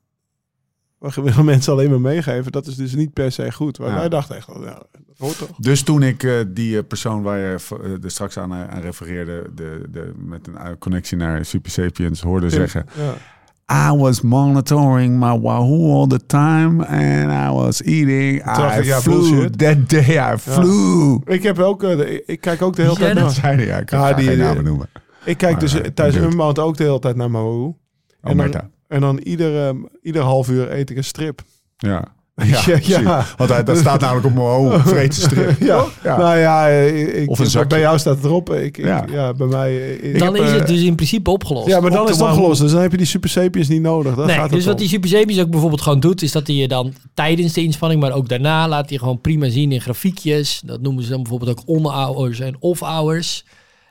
[1.02, 2.52] we willen mensen alleen maar meegeven.
[2.52, 3.78] Dat is dus niet per se goed.
[3.78, 3.94] Maar Ja.
[3.94, 4.86] wij dachten echt, nou, dat
[5.18, 5.48] hoort toch.
[5.58, 9.82] Dus toen ik eh, die eh, persoon waar je eh, straks aan, aan refereerde, de,
[9.90, 12.86] de, met een connectie naar Super Sapiens, hoorde zeggen...
[12.96, 13.14] Ja.
[13.90, 18.44] I was monitoring my Wahoo all the time and I was eating.
[18.44, 19.14] dacht I ik, ja, flew.
[19.14, 19.58] bullshit.
[19.58, 21.18] That day I flew.
[21.24, 23.22] Ik heb ook, de- ik kijk ook de hele tijd naar.
[23.24, 23.32] dat?
[23.32, 24.88] Zei hij, ja, ik Ja, ga die- geen namen noemen.
[25.24, 26.30] Ik kijk dus Maar, tijdens dude.
[26.30, 27.62] een maand ook de hele tijd naar Mahou.
[27.64, 27.74] Oh,
[28.20, 28.68] En dan, Marta.
[28.92, 31.42] En dan ieder, ieder half uur eet ik een strip.
[31.76, 32.04] Ja.
[32.44, 33.26] Ja, Ja.
[33.36, 35.14] Want hij, dat staat namelijk op mijn hoofd.
[35.22, 35.60] Strip.
[35.60, 35.84] ja.
[36.02, 36.16] Ja.
[36.18, 37.68] nou ja, eh, ik, Of een zakje.
[37.68, 38.52] bij jou staat het erop.
[38.52, 39.04] Ik, ik- Ja.
[39.10, 39.32] ja.
[39.34, 39.70] bij mij.
[40.00, 41.66] eh, ik Dan heb, is eh, het dus in principe opgelost.
[41.66, 42.60] Ja, maar dan op is het opgelost.
[42.60, 44.14] Dus dan heb je die Super Sapiens niet nodig.
[44.14, 44.80] Dan nee, gaat dus wat om.
[44.80, 48.00] die Super Sapiens ook bijvoorbeeld gewoon doet, is dat hij je dan tijdens de inspanning,
[48.00, 50.62] maar ook daarna laat hij gewoon prima zien in grafiekjes.
[50.64, 53.44] Dat noemen ze dan bijvoorbeeld ook on-hours en off-hours.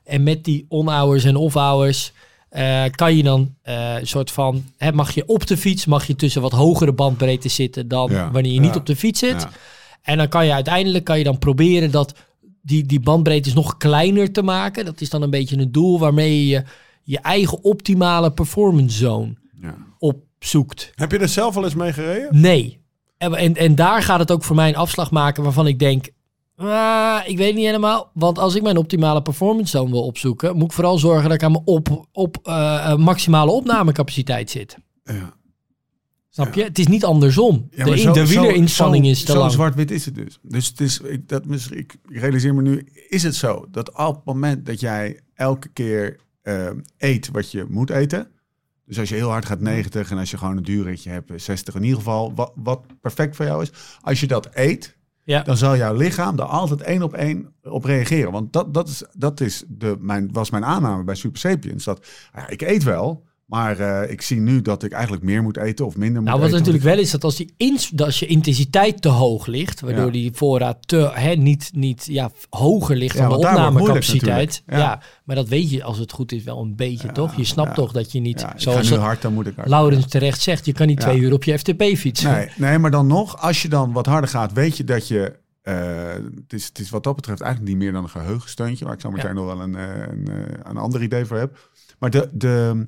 [0.03, 2.13] En met die on-hours en off-hours
[2.51, 6.07] eh, kan je dan eh, een soort van, hè, mag je op de fiets, mag
[6.07, 8.31] je tussen wat hogere bandbreedte zitten dan Ja.
[8.31, 9.41] wanneer je niet op de fiets zit.
[9.41, 9.49] Ja.
[10.01, 12.13] En dan kan je uiteindelijk kan je dan proberen dat
[12.61, 14.85] die, die bandbreedtes nog kleiner te maken.
[14.85, 16.63] Dat is dan een beetje een doel waarmee je
[17.03, 19.75] je eigen optimale performance zone Ja.
[19.99, 20.91] opzoekt.
[20.95, 22.41] Heb je er zelf al eens mee gereden?
[22.41, 22.79] Nee.
[23.17, 26.07] En, en, en daar gaat het ook voor mij een afslag maken waarvan ik denk...
[26.63, 28.11] ah, ik weet niet helemaal.
[28.13, 30.55] Want als ik mijn optimale performance zone wil opzoeken...
[30.55, 34.77] moet ik vooral zorgen dat ik aan mijn op, op eh, eh, maximale opnamecapaciteit zit.
[35.03, 35.33] Ja.
[36.29, 36.63] Snap je?
[36.63, 37.67] Het is niet andersom.
[37.71, 39.51] Ja, de, zo- de zo- wielerinspanning zo- is te zo lang.
[39.51, 40.39] zwart-wit is het dus.
[40.41, 44.25] Dus het is, ik, dat, ik realiseer me nu, is het zo dat op het
[44.25, 48.31] moment dat jij elke keer eh, eet wat je moet eten,
[48.85, 51.75] dus als je heel hard gaat 90 en als je gewoon een duurritje hebt, 60
[51.75, 54.97] in ieder geval, wat, wat perfect voor jou is, als je dat eet,
[55.39, 58.31] Dan zal jouw lichaam er altijd één op één op reageren.
[58.31, 61.83] Want dat, dat, is, dat is de, mijn, was mijn aanname bij Super Sapiens.
[61.83, 65.57] Dat, ja, ik eet wel, Maar eh, ik zie nu dat ik eigenlijk meer moet
[65.57, 66.57] eten of minder moet Nou, wat eten.
[66.59, 70.11] natuurlijk wel is, dat als, die ins, als je intensiteit te hoog ligt, waardoor Ja.
[70.11, 74.63] die voorraad te, hè, niet, niet ja, hoger ligt Ja, dan de opnamecapaciteit.
[74.67, 75.01] Ja.
[75.23, 77.35] maar dat weet je als het goed is wel een beetje, toch?
[77.35, 79.67] Je snapt toch dat je niet, zoals nu hard, dan moet ik hard.
[79.69, 82.31] Laurens terecht zegt, je kan niet twee uur op je FTP fietsen.
[82.31, 85.39] Nee, nee, maar dan nog, als je dan wat harder gaat, weet je dat je...
[85.61, 85.75] eh,
[86.35, 89.01] het, is, het is wat dat betreft eigenlijk niet meer dan een geheugensteuntje, waar ik
[89.01, 91.69] zo meteen nog wel een, eh, een, eh, een ander idee voor heb.
[91.99, 92.83] Maar de, de,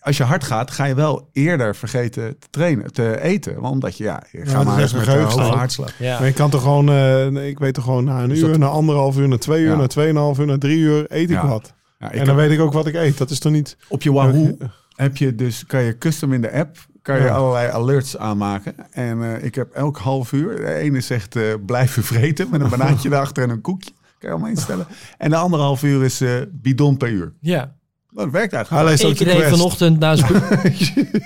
[0.00, 3.60] als je hard gaat, ga je wel eerder vergeten te trainen, te eten.
[3.60, 5.98] Want omdat je, ja, je gaat maar eens een met de hoge hartslag.
[5.98, 6.18] Ja.
[6.18, 8.58] Maar je kan toch gewoon, eh, ik weet toch gewoon na een Dus uur, dat-
[8.58, 9.76] na anderhalf uur, na twee uur, Ja.
[9.76, 11.46] na tweeënhalf uur, na drie uur eet ik Ja.
[11.46, 11.72] wat.
[11.98, 13.18] Ja, ik en dan weet ik ook wat ik eet.
[13.18, 13.76] Dat is toch niet...
[13.88, 14.56] Op je Wahoo
[14.96, 17.34] heb je dus, kan je custom in de app, kan je Ja.
[17.34, 18.74] allerlei alerts aanmaken.
[18.90, 22.68] En eh, ik heb elk half uur, de ene zegt eh, blijven vreten met een
[22.68, 23.90] banaantje erachter en een koekje.
[23.90, 24.86] Kan je allemaal instellen.
[25.18, 27.32] En de andere half uur is eh, bidon per uur.
[27.40, 27.78] ja.
[28.12, 29.02] Nou, dat werkt Hij eigenlijk.
[29.02, 30.22] leest ook Ik reed vanochtend naast...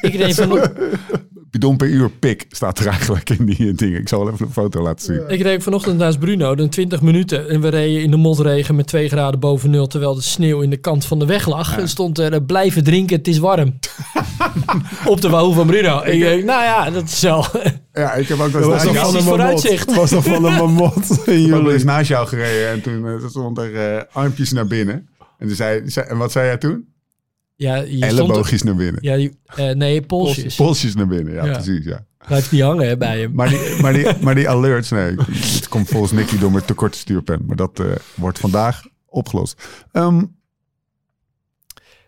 [0.01, 0.79] ik reed vanochtend...
[1.51, 4.01] Bidon per uur pik staat er eigenlijk in die dingen.
[4.01, 5.25] Ik zal wel even een foto laten zien.
[5.29, 7.49] Ik reed vanochtend naast Bruno, dan 20 minuten.
[7.49, 9.87] En we reden in de motregen met 2 graden boven nul.
[9.87, 11.79] Terwijl de sneeuw in de kant van de weg lag.
[11.79, 13.79] En stond er, eh, blijven drinken, het is warm.
[15.07, 16.03] Op de wahoo van Bruno.
[16.03, 17.47] Ik denk, nou ja, dat is wel...
[17.93, 19.95] Ja, ik heb ook wel Dat eens was naast nog jou- van een vooruitzicht.
[19.95, 23.59] Was nog van een mamot ik heb eens naast jou gereden en toen eh, stond
[23.59, 25.09] er eh, armpjes naar binnen.
[25.45, 26.89] En, toen zei, zei- en wat zei jij toen?
[27.57, 28.03] Ja, je stond...
[28.03, 29.03] Elleboogjes naar binnen.
[29.03, 30.55] Ja, je- eh, nee, polsjes.
[30.57, 31.53] Polsjes naar binnen, ja, Ja.
[31.53, 31.85] precies.
[31.85, 32.07] Ja.
[32.27, 33.33] Blijft niet hangen hè, bij hem.
[33.35, 35.15] Maar die, maar, die, maar die alerts, nee.
[35.31, 37.45] Het komt volgens Nicky door mijn tekorte stuurpen.
[37.47, 39.63] Maar dat eh, wordt vandaag opgelost.
[39.93, 40.23] Ehm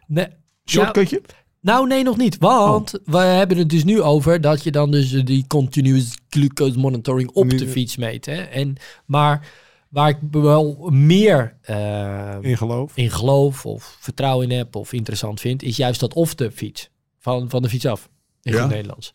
[0.07, 0.26] Nee,
[0.64, 1.22] shortcutje?
[1.61, 2.37] nou, nee, nog niet.
[2.39, 7.30] Want we hebben het dus nu over dat je dan dus die continuous glucose monitoring
[7.30, 8.26] op de fiets meet.
[8.26, 8.34] Hè?
[8.43, 8.76] En,
[9.07, 9.49] maar
[9.89, 12.93] waar ik wel meer eh, In geloof.
[12.97, 16.91] in geloof of vertrouwen in heb of interessant vind, is juist dat of de fiets.
[17.18, 18.09] Van, van de fiets af.
[18.43, 18.61] In Ja.
[18.61, 19.14] het Nederlands.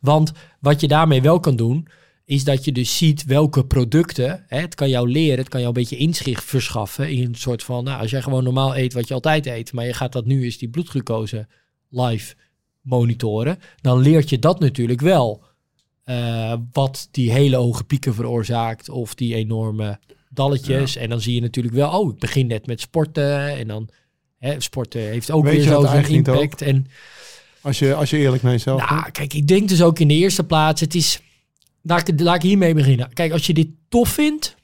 [0.00, 1.88] Want wat je daarmee wel kan doen,
[2.24, 5.74] is dat je dus ziet welke producten, hè, het kan jou leren, het kan jou
[5.74, 9.08] een beetje inzicht verschaffen in een soort van, nou, als jij gewoon normaal eet wat
[9.08, 11.46] je altijd eet, maar je gaat dat nu eens die bloedglucose
[11.90, 12.34] live
[12.80, 15.42] monitoren, dan leert je dat natuurlijk wel.
[16.08, 19.98] Eh, wat die hele hoge pieken veroorzaakt of die enorme
[20.28, 20.96] dalletjes.
[20.96, 23.88] En dan zie je natuurlijk wel, oh, ik begin net met sporten en dan
[24.38, 26.62] hè, sporten heeft ook Weet weer je dat zo zijn eigenlijk niet impact.
[26.62, 26.86] En
[27.60, 30.14] Als je, als je eerlijk naar jezelf nou, kijk, ik denk dus ook in de
[30.14, 31.20] eerste plaats, het is,
[31.82, 33.12] laat ik, laat ik hiermee beginnen.
[33.12, 34.56] Kijk, als je dit tof vindt,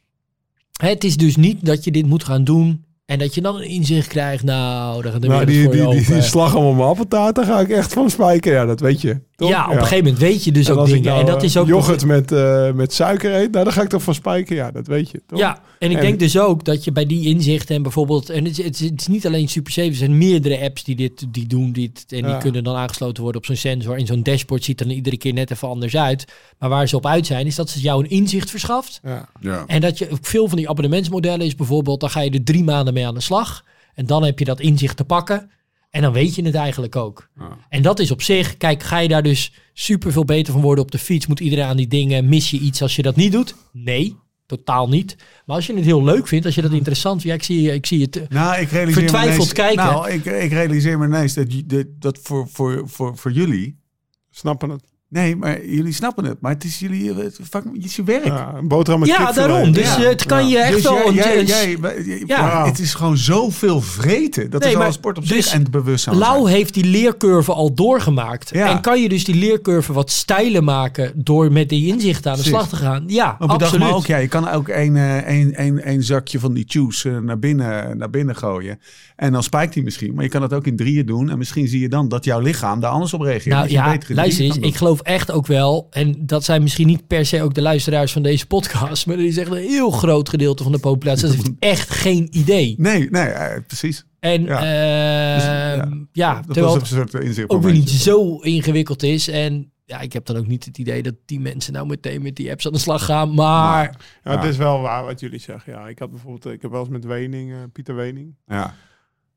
[0.72, 3.56] hè, het is dus niet dat je dit moet gaan doen en dat je dan
[3.56, 6.88] een inzicht krijgt, nou, dan gaat Nou, die, voor die, die, die slag om mijn
[6.88, 8.52] appeltaart, daar ga ik echt van spijken.
[8.52, 9.20] Ja, dat weet je.
[9.36, 9.48] Toch?
[9.48, 11.08] ja, op een gegeven moment weet je dus En ook als ik dingen.
[11.08, 13.82] nou, en dat eh, is ook yoghurt met, eh, met suiker eet, nou, daar ga
[13.82, 14.56] ik toch van spijken.
[14.56, 15.22] Ja, dat weet je.
[15.26, 15.38] Toch?
[15.38, 18.44] Ja, en ik En- denk dus ook dat je bij die inzichten en bijvoorbeeld, en
[18.44, 20.96] het is, het is, het is niet alleen Super 7, er zijn meerdere apps die
[20.96, 22.38] dit die doen, dit, en die Ja.
[22.38, 23.96] kunnen dan aangesloten worden op zo'n sensor.
[23.98, 26.24] In zo'n dashboard ziet er dan iedere keer net even anders uit.
[26.58, 29.00] Maar waar ze op uit zijn, is dat ze jou een inzicht verschaft.
[29.02, 29.28] Ja.
[29.40, 29.64] Ja.
[29.66, 32.64] En dat je ook veel van die abonnementsmodellen is bijvoorbeeld, dan ga je er drie
[32.64, 33.64] maanden mee aan de slag.
[33.94, 35.50] En dan heb je dat inzicht te pakken.
[35.94, 37.28] En dan weet je het eigenlijk ook.
[37.38, 37.58] Ja.
[37.68, 40.84] En dat is op zich, kijk, ga je daar dus super veel beter van worden
[40.84, 41.26] op de fiets?
[41.26, 42.28] Moet iedereen aan die dingen?
[42.28, 43.54] Mis je iets als je dat niet doet?
[43.72, 44.16] Nee,
[44.46, 45.16] totaal niet.
[45.46, 47.72] Maar als je het heel leuk vindt, als je dat interessant vindt, ja, ik zie,
[47.74, 48.28] ik zie het.
[48.28, 49.84] Nou, ik realiseer me Vertwijfeld ineens- kijken.
[49.84, 53.82] Nou, ik, ik realiseer me ineens dat, dat, dat voor, voor, voor, voor jullie...
[54.30, 54.84] Snappen het?
[55.14, 56.40] Nee, maar jullie snappen het.
[56.40, 58.24] Maar het is jullie het, vak- het is je werk.
[58.24, 59.72] Ja, een boterham met Ja, daarom.
[59.72, 60.02] Dus Ja.
[60.02, 60.94] eh, het kan je echt Dus wel.
[60.94, 61.06] jij,
[61.38, 62.40] een- jij, een- jij- jij- Ja.
[62.42, 64.50] maar het is gewoon zoveel vreten.
[64.50, 66.16] Dat Nee, is al maar een sport op dus zich en het bewustzijn.
[66.16, 68.50] Lau heeft die leercurve al doorgemaakt.
[68.52, 68.68] Ja.
[68.70, 72.42] En kan je dus die leercurve wat steiler maken door met die inzichten aan de
[72.44, 73.04] slag te gaan?
[73.06, 73.88] Ja, Maar absoluut.
[73.88, 77.10] me ook, ja, je kan ook een, eh, een, een, een zakje van die juice
[77.10, 78.78] eh, naar binnen, naar binnen gooien.
[79.16, 80.14] En dan spijkt hij misschien.
[80.14, 81.30] Maar je kan het ook in drieën doen.
[81.30, 83.44] En misschien zie je dan dat jouw lichaam daar anders op reageert.
[83.54, 84.56] Nou Dat ja, luister eens.
[84.58, 88.12] Ik geloof echt ook wel, en dat zijn misschien niet per se ook de luisteraars
[88.12, 91.36] van deze podcast, maar er is echt een heel groot gedeelte van de populatie dat
[91.36, 92.74] heeft echt geen idee.
[92.78, 94.04] Nee, nee, eh, precies.
[94.20, 94.64] En Ja.
[94.64, 97.50] ja, Dus, ja, Dat terwijl was een het soort inzicht.
[97.50, 99.28] ook weer niet zo ingewikkeld is.
[99.28, 102.36] En ja, ik heb dan ook niet het idee dat die mensen nou meteen met
[102.36, 103.34] die apps aan de slag gaan.
[103.34, 105.72] Maar Ja, het is wel waar wat jullie zeggen.
[105.72, 108.74] Ja, ik had bijvoorbeeld, ik heb wel eens met Wening, eh, Pieter Wening, Ja.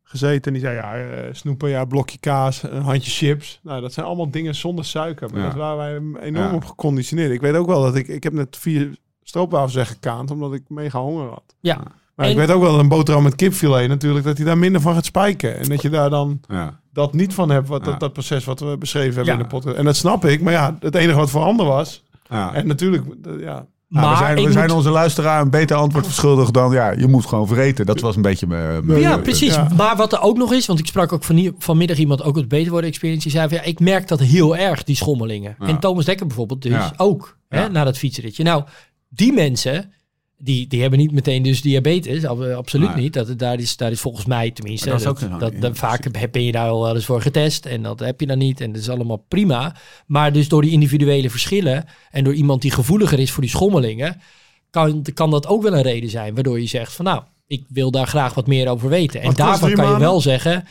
[0.10, 0.42] Gezeten.
[0.44, 3.60] En die zei, ja, eh, snoepen, ja, blokje kaas, een handje chips.
[3.64, 5.30] Nou, dat zijn allemaal dingen zonder suiker.
[5.30, 5.44] Maar Ja.
[5.46, 6.54] dat is waar wij enorm Ja.
[6.54, 7.32] op geconditioneerd.
[7.32, 11.00] Ik weet ook wel dat ik, ik heb net vier stroopwafels weggekaand, omdat ik mega
[11.00, 11.56] honger had.
[11.60, 11.82] ja,
[12.16, 14.58] Maar En- ik weet ook wel dat een boterham met kipfilet natuurlijk, dat hij daar
[14.58, 15.58] minder van gaat spijken.
[15.58, 16.80] En dat je daar dan Ja.
[16.94, 17.92] dat niet van hebt, wat, Ja.
[17.92, 19.40] dat, dat proces wat we beschreven hebben Ja.
[19.40, 19.76] in de podcast.
[19.78, 22.04] En dat snap ik, maar ja, het enige wat veranderd was.
[22.30, 22.54] Ja.
[22.54, 23.04] En natuurlijk,
[23.40, 26.54] ja, Nou, maar we zijn, ik we zijn moet- onze luisteraar een beter antwoord verschuldigd
[26.54, 26.72] dan...
[26.74, 27.86] ja, je moet gewoon vreten.
[27.86, 28.86] Dat was een beetje mijn...
[28.86, 29.56] mijn- Ja, precies.
[29.56, 29.68] Ja.
[29.76, 32.48] Maar wat er ook nog is, want ik sprak ook van, vanmiddag iemand ook het
[32.48, 33.24] Beter Worden Experience.
[33.24, 35.56] Die zei van ja, ik merk dat heel erg, die schommelingen.
[35.60, 35.66] Ja.
[35.68, 36.94] En Thomas Dekker bijvoorbeeld dus Ja.
[36.98, 37.58] ook, Ja.
[37.58, 38.44] hè, na dat fietsritje.
[38.44, 38.64] Nou,
[39.10, 39.92] die mensen,
[40.38, 42.26] die, die hebben niet meteen dus diabetes.
[42.26, 43.14] Ab- Absoluut niet.
[43.14, 46.52] Dat, daar, is, daar is volgens mij tenminste, dat dat, ja, vaak heb- ben je
[46.52, 47.66] daar al wel eens voor getest.
[47.66, 48.62] En dat heb je dan niet.
[48.62, 49.76] En dat is allemaal prima.
[50.06, 54.22] Maar dus door die individuele verschillen en door iemand die gevoeliger is voor die schommelingen,
[54.70, 57.92] kan, kan dat ook wel een reden zijn waardoor je zegt van nou, ik wil
[57.92, 59.22] daar graag wat meer over weten.
[59.22, 60.68] En daarvan kan je wel zeggen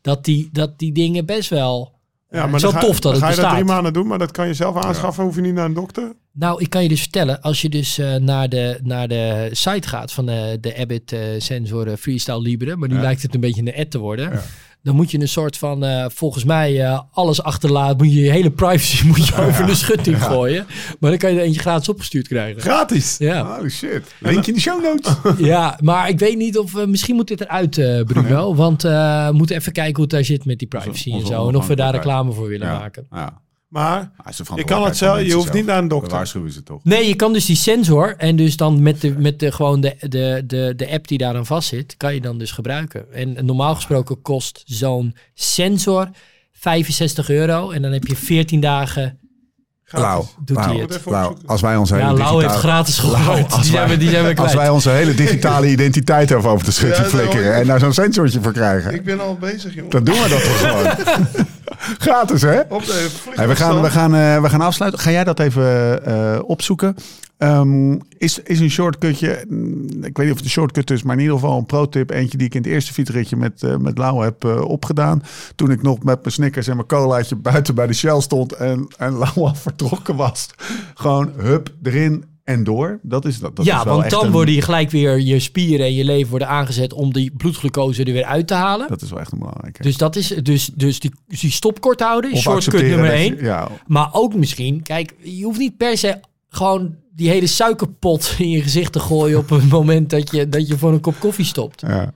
[0.00, 1.96] dat die, dat die dingen best wel...
[2.30, 4.06] Ja, het maar is dan wel tof dat het ga je dat drie maanden doen,
[4.06, 5.24] maar dat kan je zelf aanschaffen.
[5.24, 6.12] Hoef je niet naar een dokter.
[6.32, 9.88] Nou, ik kan je dus vertellen, als je dus eh, naar, de, naar de site
[9.88, 13.00] gaat van de, de Abbott eh, Sensor eh, Freestyle Libre, maar nu Ja.
[13.00, 14.30] lijkt het een beetje een ad te worden.
[14.32, 14.42] Ja.
[14.82, 17.96] Dan moet je een soort van, eh, volgens mij, eh, alles achterlaten.
[17.96, 20.66] Moet je je hele privacy moet je over de schutting gooien.
[21.00, 22.60] Maar dan kan je er eentje gratis opgestuurd krijgen.
[22.62, 23.16] Gratis.
[23.18, 23.56] Ja.
[23.56, 24.14] Holy shit.
[24.18, 25.14] Linkje in de show notes.
[25.46, 26.76] ja, maar ik weet niet of...
[26.76, 28.54] eh, misschien moet dit eruit, Bruno.
[28.54, 31.48] Want we moeten even kijken hoe het daar zit met die privacy en Onze zo.
[31.48, 33.06] En of we daar reclame voor willen maken.
[33.10, 33.40] Ja.
[33.68, 34.10] Maar
[34.54, 36.12] je kan het zelf, je hoeft niet naar een We dokter.
[36.12, 36.80] waarschuwen ze toch.
[36.84, 39.96] Nee, je kan dus die sensor en dus dan met de, met de, gewoon de,
[40.00, 43.12] de, de, de app die daaraan vast zit, kan je dan dus gebruiken.
[43.12, 46.08] En normaal gesproken kost zo'n sensor
[46.52, 49.18] 65 euro en dan heb je 14 dagen.
[49.90, 51.46] Lau, Doet hij Lau, het.
[51.46, 52.58] Als wij onze hele Ja, heeft digitale...
[52.58, 56.30] gratis als Die zijn wij- we, die zijn we Als wij onze hele digitale identiteit
[56.30, 57.54] even over de schutting Ja, daarom- flikkeren...
[57.60, 58.94] en daar zo'n sensortje voor krijgen...
[58.94, 59.90] Ik ben al bezig, jongen.
[59.90, 61.26] dan doen we dat toch gewoon.
[61.98, 62.60] Gratis, hè?
[62.60, 65.00] Op de Hey, we, gaan, we, gaan, eh, we gaan afsluiten.
[65.00, 66.94] Ga jij dat even eh, opzoeken?
[67.38, 71.14] Ehm, is, is een shortcutje, mm, ik weet niet of het een shortcut is, maar
[71.14, 72.10] in ieder geval een pro-tip.
[72.10, 75.22] Eentje die ik in het eerste fietsritje met, eh met Lau heb opgedaan.
[75.54, 78.88] Toen ik nog met mijn Snickers en mijn colaatje buiten bij de Shell stond en,
[78.96, 80.48] en Lau al vertrokken was.
[80.94, 82.98] Gewoon hup, erin en door.
[83.02, 85.38] Dat is, dat, dat ja, is wel want dan een- worden je gelijk weer je
[85.38, 88.88] spieren en je leven worden aangezet om die bloedglucose er weer uit te halen.
[88.88, 89.82] Dat is wel echt een belangrijke.
[89.82, 93.44] Dus dat is dus, dus die, die stop kort houden, is shortcut nummer je- 1.
[93.44, 98.50] Ja, Maar ook misschien, kijk, je hoeft niet per se gewoon die hele suikerpot in
[98.50, 101.44] je gezicht te gooien op het moment dat je, dat je voor een kop koffie
[101.44, 101.80] stopt.
[101.80, 102.12] ja.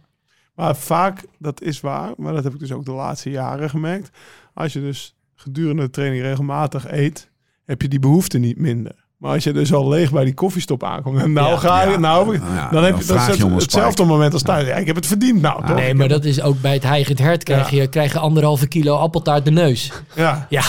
[0.55, 4.11] Maar vaak, dat is waar, maar dat heb ik dus ook de laatste jaren gemerkt.
[4.55, 7.31] Als je dus gedurende de training regelmatig eet,
[7.65, 9.02] heb je die behoefte niet minder.
[9.23, 11.57] Maar als je dus al leeg bij die koffiestop aankomt, nou Ja.
[11.57, 11.99] ga je, Ja.
[11.99, 14.33] nou, Nou ja, dan heb dan je dat vraag is je een het- hetzelfde moment
[14.33, 14.67] als thuis.
[14.67, 15.77] Ja, ik heb het verdiend, nou toch?
[15.77, 18.97] Nee, maar dat is ook bij het heigend hert krijg je, krijg je anderhalve kilo
[18.97, 19.93] appeltaart de neus.
[20.15, 20.47] Ja.
[20.49, 20.63] Ja,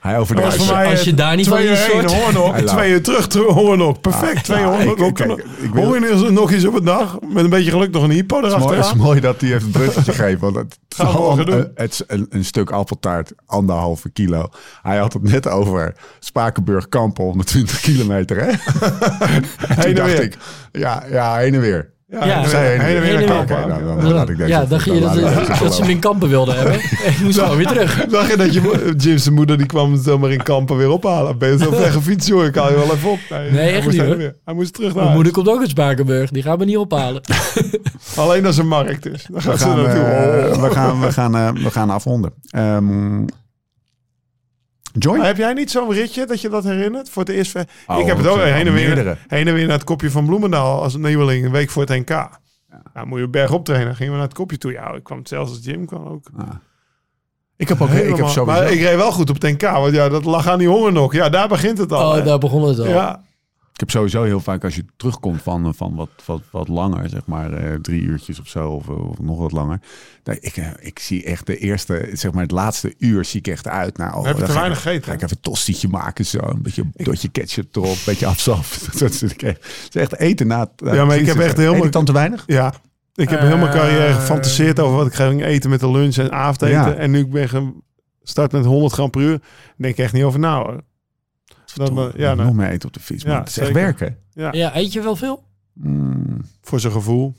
[0.00, 0.70] Hij Dat overdrijft.
[0.72, 4.00] mij als je daar niet van twee heen, soort- hoornok, twee uur terug, terug, hoornok.
[4.00, 5.18] Perfect, twee ja, hoornok.
[5.18, 8.10] ik- ik wil- Honger nog eens op het dag, met een beetje geluk nog een
[8.10, 10.40] hypo Het is, mooi, het is mooi dat hij heeft een bruggetje geeft.
[10.40, 11.52] Want het, doen.
[11.52, 14.48] een, het is een, een stuk appeltaart, anderhalve kilo.
[14.82, 18.36] Hij had het net over Spakenburg Kampen, 120 kilometer.
[18.44, 18.50] Hè?
[19.74, 20.22] Toen en dacht weer.
[20.22, 20.36] ik,
[20.72, 21.90] ja, ja, heen en weer.
[22.08, 22.34] Ja, Ja.
[22.34, 23.56] heen en Zij weer, heen en weer naar Heen en kampen.
[23.56, 23.84] Oké, nou,
[24.26, 26.74] dan, dan ja dacht je dat, dat ze hem in kampen wilden hebben?
[27.12, 28.04] Ik moest gewoon weer terug.
[28.10, 31.38] Zag je dat je Jim's moeder die kwam zomaar in kampen weer ophalen?
[31.38, 32.44] Ben je zo ver gefietst, joh?
[32.44, 33.18] Ik haal je wel even op.
[33.30, 34.16] Nee, hij echt moest niet, heen en hoor.
[34.16, 34.36] weer.
[34.44, 37.22] Hij moest terug naar Mijn moeder komt ook uit Spakenburg, die gaan we niet ophalen.
[38.16, 39.26] Alleen als een markt is.
[39.30, 40.02] Dan We ze gaan, naartoe.
[40.04, 40.62] eh, Oh.
[40.62, 42.32] we gaan, we gaan, eh, we gaan afronden.
[42.50, 43.24] Ehm
[44.92, 45.16] Joy?
[45.16, 47.10] Maar heb jij niet zo'n ritje dat je dat herinnert?
[47.10, 47.50] Voor het eerst.
[47.50, 49.16] ver- Oh, ik heb het ook eh, heen en, weer, meerdere.
[49.28, 51.44] heen en weer naar het kopje van Bloemendaal als nieuweling.
[51.44, 52.28] Een week voor het NK.
[52.94, 53.94] Nou, moet je bergop trainen.
[53.96, 54.72] Gingen we naar het kopje toe.
[54.72, 56.26] Ja, ik kwam zelfs als Jim kwam ook.
[57.56, 58.44] Ik heb ook ik heb sowieso...
[58.44, 59.70] Maar ik reed wel goed op het NK.
[59.70, 61.12] Want ja, dat lag aan die honger nog.
[61.12, 62.08] Ja, daar begint het al.
[62.08, 62.22] Oh, hè.
[62.22, 62.86] daar begon het al.
[62.88, 63.22] ja.
[63.72, 67.08] Ik heb sowieso heel vaak als je terugkomt van, eh, van wat, wat, wat langer,
[67.08, 69.80] zeg maar eh, drie uurtjes of zo, of, of nog wat langer.
[70.40, 73.68] Ik, eh, ik zie echt de eerste, zeg maar het laatste uur zie ik echt
[73.68, 73.96] uit.
[73.96, 76.26] Nou, oh, Heb je dan te ga weinig gegeten, Ga ik even een tostietje maken
[76.26, 78.78] zo, een beetje dotje ketchup erop, een beetje afzaf.
[78.98, 79.56] dat zit ik echt.
[79.84, 82.42] Het is echt eten na Ja, maar ik heb echt helemaal- dan te weinig?
[82.46, 82.74] Ja,
[83.14, 86.16] ik heb Eh, heel mijn carrière gefantaseerd over wat ik ging eten met de lunch
[86.16, 86.68] en avondeten.
[86.90, 86.94] Ja.
[86.94, 87.74] En nu ik ben
[88.22, 89.40] gestart met 100 gram per uur,
[89.76, 90.80] denk ik echt niet over na hoor.
[91.74, 93.72] Dan, eh, ja, nog nou, meer eten op de fiets, maar Ja, het is echt
[93.72, 94.16] werken.
[94.32, 95.42] ja, Ja, eet je wel veel?
[95.72, 96.40] Mm.
[96.62, 97.34] voor zijn gevoel.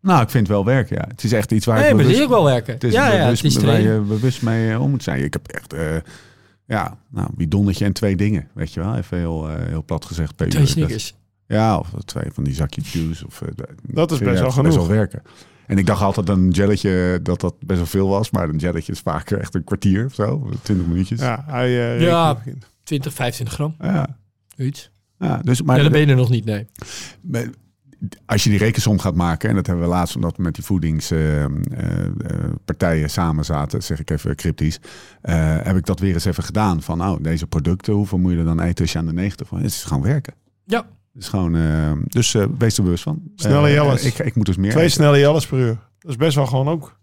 [0.00, 1.04] Nou, ik vind het wel werken, ja.
[1.08, 2.72] Het is echt iets waar Nee, ik bewust- ook wel werken.
[2.74, 5.24] Het is ja, ja, bewust, het is waar je bewust mee eh, om moet zijn.
[5.24, 5.96] Ik heb echt, eh,
[6.66, 8.94] ja, nou, bidonnetje en twee dingen, weet je wel.
[8.96, 10.36] Even heel, eh, heel plat gezegd.
[10.36, 11.14] per Twee sneakers.
[11.46, 13.26] Ja, of twee van die zakje juice.
[13.26, 13.48] Of, eh,
[13.82, 14.74] Dat is ja, best wel genoeg.
[14.76, 15.22] wel werken.
[15.66, 18.30] En ik dacht altijd een jelletje dat dat best wel veel was.
[18.30, 20.48] Maar een jelletje is vaak echt een kwartier of zo.
[20.62, 21.20] Twintig minuutjes.
[21.20, 22.42] Ja, hij eh, Ja.
[22.88, 22.88] Rekent begint.
[22.88, 23.74] 20, 25 gram.
[23.80, 24.16] Ja,
[24.56, 24.90] Iets.
[25.18, 26.66] ja, dus, maar ja, dan ben je er nog niet, nee.
[27.20, 27.50] met-
[28.26, 30.64] als je die rekensom gaat maken, en dat hebben we laatst omdat we met die
[30.64, 34.78] voedingspartijen samen zaten, zeg ik even cryptisch,
[35.20, 36.82] eh, heb ik dat weer eens even gedaan.
[36.82, 39.48] Van nou, deze producten, hoeveel moet je er dan eten als je aan de 90
[39.48, 39.58] van?
[39.58, 40.34] Het is gewoon werken.
[40.64, 40.86] Ja.
[41.12, 43.22] Dus gewoon, eh, dus eh, wees er bewust van.
[43.34, 44.04] Snelle Eh, Jelles.
[44.04, 44.94] ik, ik moet dus meer Twee eten.
[44.94, 45.78] snelle Jelles per uur.
[45.98, 46.98] Dat is best wel gewoon ook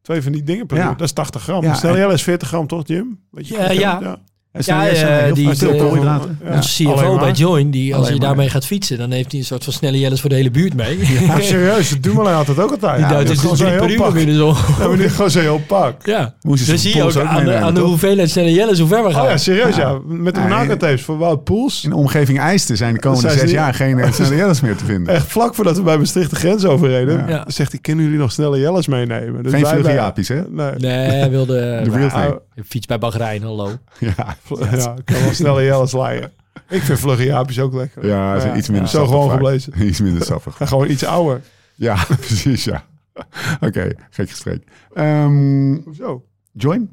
[0.00, 0.84] twee van die dingen per Ja.
[0.90, 0.96] uur.
[0.96, 1.62] Dat is 80 gram.
[1.62, 3.20] Ja, snelle Jelles is 40 gram, toch, Jim?
[3.30, 4.16] Weet je, Ja, goed,
[4.58, 4.86] ja.
[4.88, 6.38] Eh, die- de- koolhydraten.
[6.44, 6.54] Ja.
[6.56, 8.20] Onze Alleen CFO bij Join, die als je maar.
[8.20, 10.74] daarmee gaat fietsen, dan heeft hij een soort van snelle jelles voor de hele buurt
[10.74, 10.98] mee.
[11.26, 11.88] Ja, serieus.
[11.90, 12.96] Dat doen we had het ook altijd.
[12.96, 14.12] Die Ja, duidt is gewoon dus drie per heel uur pak.
[14.14, 14.46] binnen zo.
[14.78, 16.06] Ja, maar dit is gewoon zo'n heel pak.
[16.06, 16.34] Ja.
[16.40, 19.22] Dan zie je ook aan de, aan de hoeveelheid snelle jelles hoe ver we gaan.
[19.24, 19.98] Oh ja, serieus ja.
[20.06, 21.84] Met de Ja, nagelstapes voor Wout Poels.
[21.84, 24.84] In de omgeving IJsten zijn de komende zes jaar geen eh, snelle Jelles meer te
[24.84, 25.14] vinden.
[25.14, 27.44] Echt vlak voordat we bij Maastricht de grens overreden.
[27.46, 29.42] Zegt hij, kunnen jullie nog snelle Jelles meenemen?
[29.42, 30.40] Dus Geen jaapjes, hè?
[30.50, 30.70] Nee.
[30.78, 32.66] Nee, hij wilde De real thing.
[32.68, 33.70] fiets bij Bahrein, hallo.
[33.98, 36.32] Ja, Ja, ik kan wel snelle Jelles leiden.
[36.68, 38.06] Ik vind vlugge jaapjes ook lekker.
[38.06, 39.36] ja, ze Maar iets minder Zo gewoon vaak.
[39.36, 39.72] geblezen.
[39.86, 40.60] Iets minder sappig.
[40.60, 41.42] En gewoon iets ouder.
[41.74, 42.84] Ja, precies, ja.
[43.66, 44.64] Oké, gek gestreek.
[44.94, 46.24] Ehm, Hoezo?
[46.52, 46.90] join?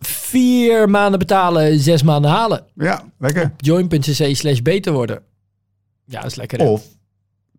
[0.00, 2.64] Vier maanden betalen, zes maanden halen.
[2.74, 3.52] Ja, lekker.
[3.56, 5.22] Join.cc slash beter worden.
[6.04, 6.58] Ja, dat is lekker.
[6.58, 6.64] hè?
[6.64, 6.84] Of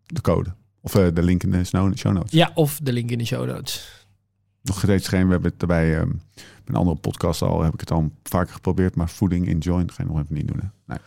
[0.05, 0.53] de code.
[0.81, 2.31] Of eh, de link in de show notes.
[2.31, 4.05] Ja, of de link in de show notes.
[4.61, 6.09] Nog steeds geen, we hebben het erbij, ehm,
[6.67, 10.03] een andere podcast al, heb ik het al vaker geprobeerd, maar voeding in join ga
[10.03, 10.57] je nog even niet doen.
[10.59, 10.67] Hè?
[10.85, 10.97] Nee,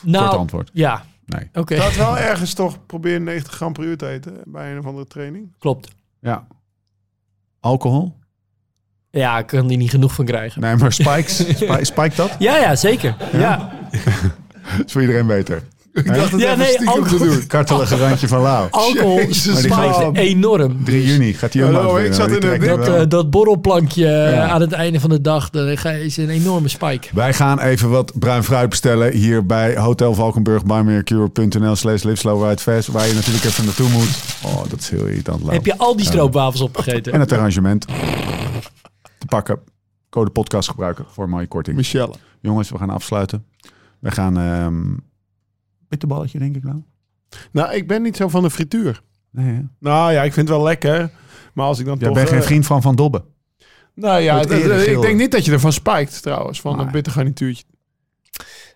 [0.00, 0.70] kort Nou, antwoord.
[0.72, 1.48] ja, Nee.
[1.52, 1.76] oké.
[1.76, 5.06] Dat wel ergens toch proberen 90 gram per uur te eten bij een of andere
[5.06, 5.52] training.
[5.58, 5.94] Klopt.
[6.20, 6.46] Ja.
[7.60, 8.18] Alcohol?
[9.10, 10.60] Ja, ik kan die niet genoeg van krijgen.
[10.60, 11.36] Nee, maar spikes?
[11.56, 12.36] Spi- spike dat?
[12.38, 13.16] Ja, ja, zeker.
[13.32, 13.72] Ja,
[14.86, 15.62] is voor iedereen beter.
[16.04, 17.46] Ik dacht het Ja, nee, stiekem te alcohol- doen.
[17.46, 18.68] Kartelige randje van Lau.
[18.86, 20.84] alcohol spijt enorm.
[20.84, 24.48] 3 juni gaat hij ook ik zat in hem Dat, eh, dat borrelplankje eh, Ja.
[24.48, 27.08] aan het einde van de dag, dan is een enorme spike.
[27.14, 30.64] Wij gaan even wat bruin fruit bestellen hier bij Hotel Valkenburg,
[31.76, 32.02] slash
[32.86, 34.22] waar je natuurlijk even naartoe moet.
[34.44, 35.40] Oh, dat is heel irritant.
[35.42, 35.52] Lau.
[35.54, 37.12] Heb je al die stroopwafels opgegeten?
[37.12, 37.86] En het arrangement
[39.18, 39.58] te pakken.
[40.10, 41.76] Code podcast gebruiken voor een mooie korting.
[41.76, 42.12] Michelle.
[42.40, 43.44] Jongens, we gaan afsluiten.
[43.98, 44.38] We gaan...
[44.38, 45.09] ehm
[45.90, 46.82] bitterballetje, denk ik nou.
[47.52, 49.02] Nou, ik ben niet zo van de frituur.
[49.30, 49.60] Nee, hè?
[49.78, 51.10] Nou ja, ik vind het wel lekker.
[51.54, 52.16] Maar als ik dan Jij toch...
[52.16, 53.24] bent geen eh, vriend van Van Dobbe.
[53.94, 56.60] Nou ja, ik denk niet dat je ervan spijkt trouwens.
[56.60, 57.64] Van een bitter garnituurtje.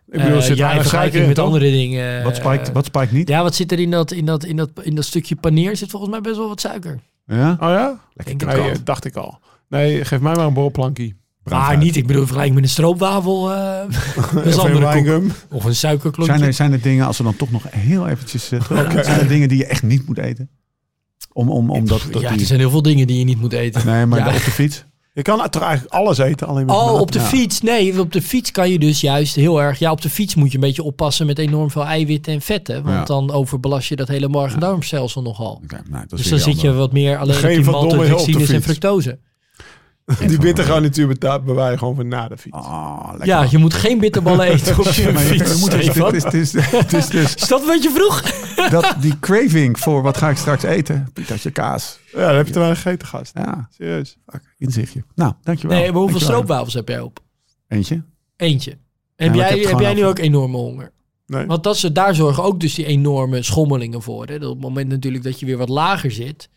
[0.06, 0.70] Ik Eh, bedoel, er zit ja,
[1.12, 1.44] in met toch?
[1.46, 2.24] andere dingen.
[2.24, 3.28] Wat spijkt, wat spijkt niet?
[3.28, 5.76] Ja, wat zit er in dat, in, dat, in, dat, in dat stukje paneer?
[5.76, 7.00] Zit volgens mij best wel wat suiker.
[7.26, 7.50] Ja?
[7.52, 8.00] Oh ja?
[8.14, 8.78] Lekker Denk Nee, krokant.
[8.78, 9.38] eh, dacht ik al.
[9.68, 11.16] Nee, geef mij maar een borrelplankie.
[11.44, 13.52] Maar niet, ik bedoel, in vergelijking met een stroopwafel.
[13.52, 14.80] eh is Of een andere koek.
[14.80, 15.32] wijngum.
[15.50, 16.36] Of een suikerklontje.
[16.36, 18.50] Zijn er, zijn er dingen, als we dan toch nog heel eventjes...
[18.52, 18.60] eh,
[19.02, 20.50] Zijn er dingen die je echt niet moet eten?
[21.32, 23.40] Om, om, om dat, dat ja, die- er zijn heel veel dingen die je niet
[23.40, 23.86] moet eten.
[23.86, 24.26] Nee, maar Ja.
[24.26, 24.84] op de fiets?
[25.12, 27.00] Je kan toch eigenlijk alles eten, alleen met Oh, maat.
[27.00, 27.24] op de Ja.
[27.24, 27.60] fiets.
[27.60, 29.78] Nee, op de fiets kan je dus juist heel erg...
[29.78, 32.82] Ja, op de fiets moet je een beetje oppassen met enorm veel eiwitten en vetten.
[32.82, 33.04] Want Ja.
[33.04, 35.60] dan overbelast je dat hele maag-darmstelsel nogal.
[35.64, 39.18] Oké, nou, Dus dan zit je wat meer alleen Geen op die maltodextrines en fructose.
[40.28, 42.56] Die bitter garnituur beta- bewaar je gewoon voor na de fiets.
[42.56, 43.26] Ah, lekker.
[43.26, 45.52] Ja, je moet geen bitterballen eten op je fiets.
[45.52, 46.14] je moet Stefan.
[46.14, 48.22] het, is, het, is, het is dus Is dat wat je vroeg?
[48.70, 51.08] dat, die craving voor wat ga ik straks eten?
[51.12, 51.98] Pietertje kaas.
[52.12, 53.32] Ja, dan heb je te weinig gegeten, gast.
[53.34, 54.16] Ja, Serieus.
[54.26, 55.04] fuck, inzichtje.
[55.14, 55.78] Nou, dankjewel.
[55.78, 57.20] Nee, maar hoeveel stroopwafels heb jij op?
[57.68, 58.02] Eentje?
[58.36, 58.76] Eentje.
[59.16, 60.92] Heb jij, heb jij nu ook enorme honger?
[61.26, 61.46] Nee.
[61.46, 64.26] Want dat ze, daar zorgen ook dus die enorme schommelingen voor.
[64.26, 64.38] Hè?
[64.38, 66.48] Dat op het moment natuurlijk dat je weer wat lager zit,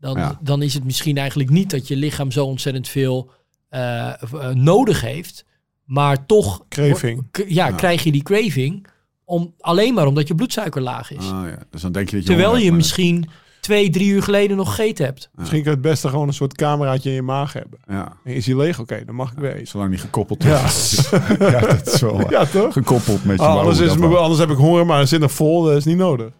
[0.00, 0.38] dan, Ja.
[0.42, 3.30] dan is het misschien eigenlijk niet dat je lichaam zo ontzettend veel
[3.68, 5.44] eh, eh, nodig heeft.
[5.84, 7.26] Maar toch Craving.
[7.32, 7.72] ja, Ja.
[7.74, 8.86] krijg je die craving
[9.24, 11.24] om, alleen maar omdat je bloedsuiker laag is.
[11.24, 13.28] Oh ja, dus dan denk je dat je Terwijl je misschien
[13.60, 15.30] twee, drie uur geleden nog gegeten hebt.
[15.34, 17.78] Misschien kan je het beste gewoon een soort cameraatje in je maag hebben.
[17.88, 18.78] Ja, En is die leeg?
[18.80, 19.66] Oké, dan mag ik weer eten.
[19.66, 20.64] zolang niet gekoppeld Ja.
[20.64, 21.10] is.
[21.38, 22.30] Ja, dat is wel.
[22.30, 22.72] Ja, toch?
[22.72, 25.62] Gekoppeld met je Oh, anders, is, anders heb ik honger, maar zit nog vol.
[25.62, 26.32] Dat is niet nodig.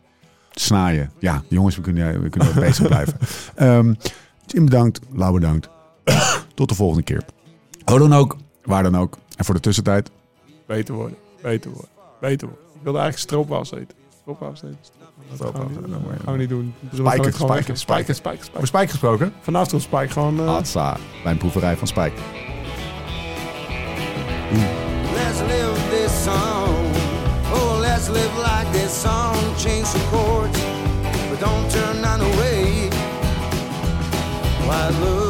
[0.61, 1.11] Snaaien.
[1.19, 3.19] Ja, jongens, we kunnen, we kunnen bezig blijven.
[3.55, 3.95] Ehm
[4.47, 5.69] Tim bedankt, Lau bedankt.
[6.55, 7.23] Tot de volgende keer.
[7.85, 9.17] Hoe dan ook, waar dan ook.
[9.37, 10.11] En voor de tussentijd,
[10.67, 11.17] Beter worden.
[11.43, 11.89] Beter worden.
[12.21, 12.65] Beter worden.
[12.75, 13.97] Ik wilde eigenlijk stroopwafels eten.
[14.21, 14.77] Stroopwafels eten.
[14.81, 16.75] Dat gaan we niet- Stroopwafels, gaan we niet doen.
[16.81, 18.67] Dus Spijker, spijker, spijker, spijker, over spijker.
[18.67, 19.33] Spijk gesproken.
[19.41, 20.39] Vanavond Spike gewoon...
[20.41, 22.13] eh, Hatsa, bij een proeverij van Spijk.
[25.15, 26.80] Let's live this song.
[28.09, 29.37] live like this song.
[29.59, 30.59] Change the chords,
[31.29, 32.89] but don't turn none away.
[34.67, 35.30] Why look?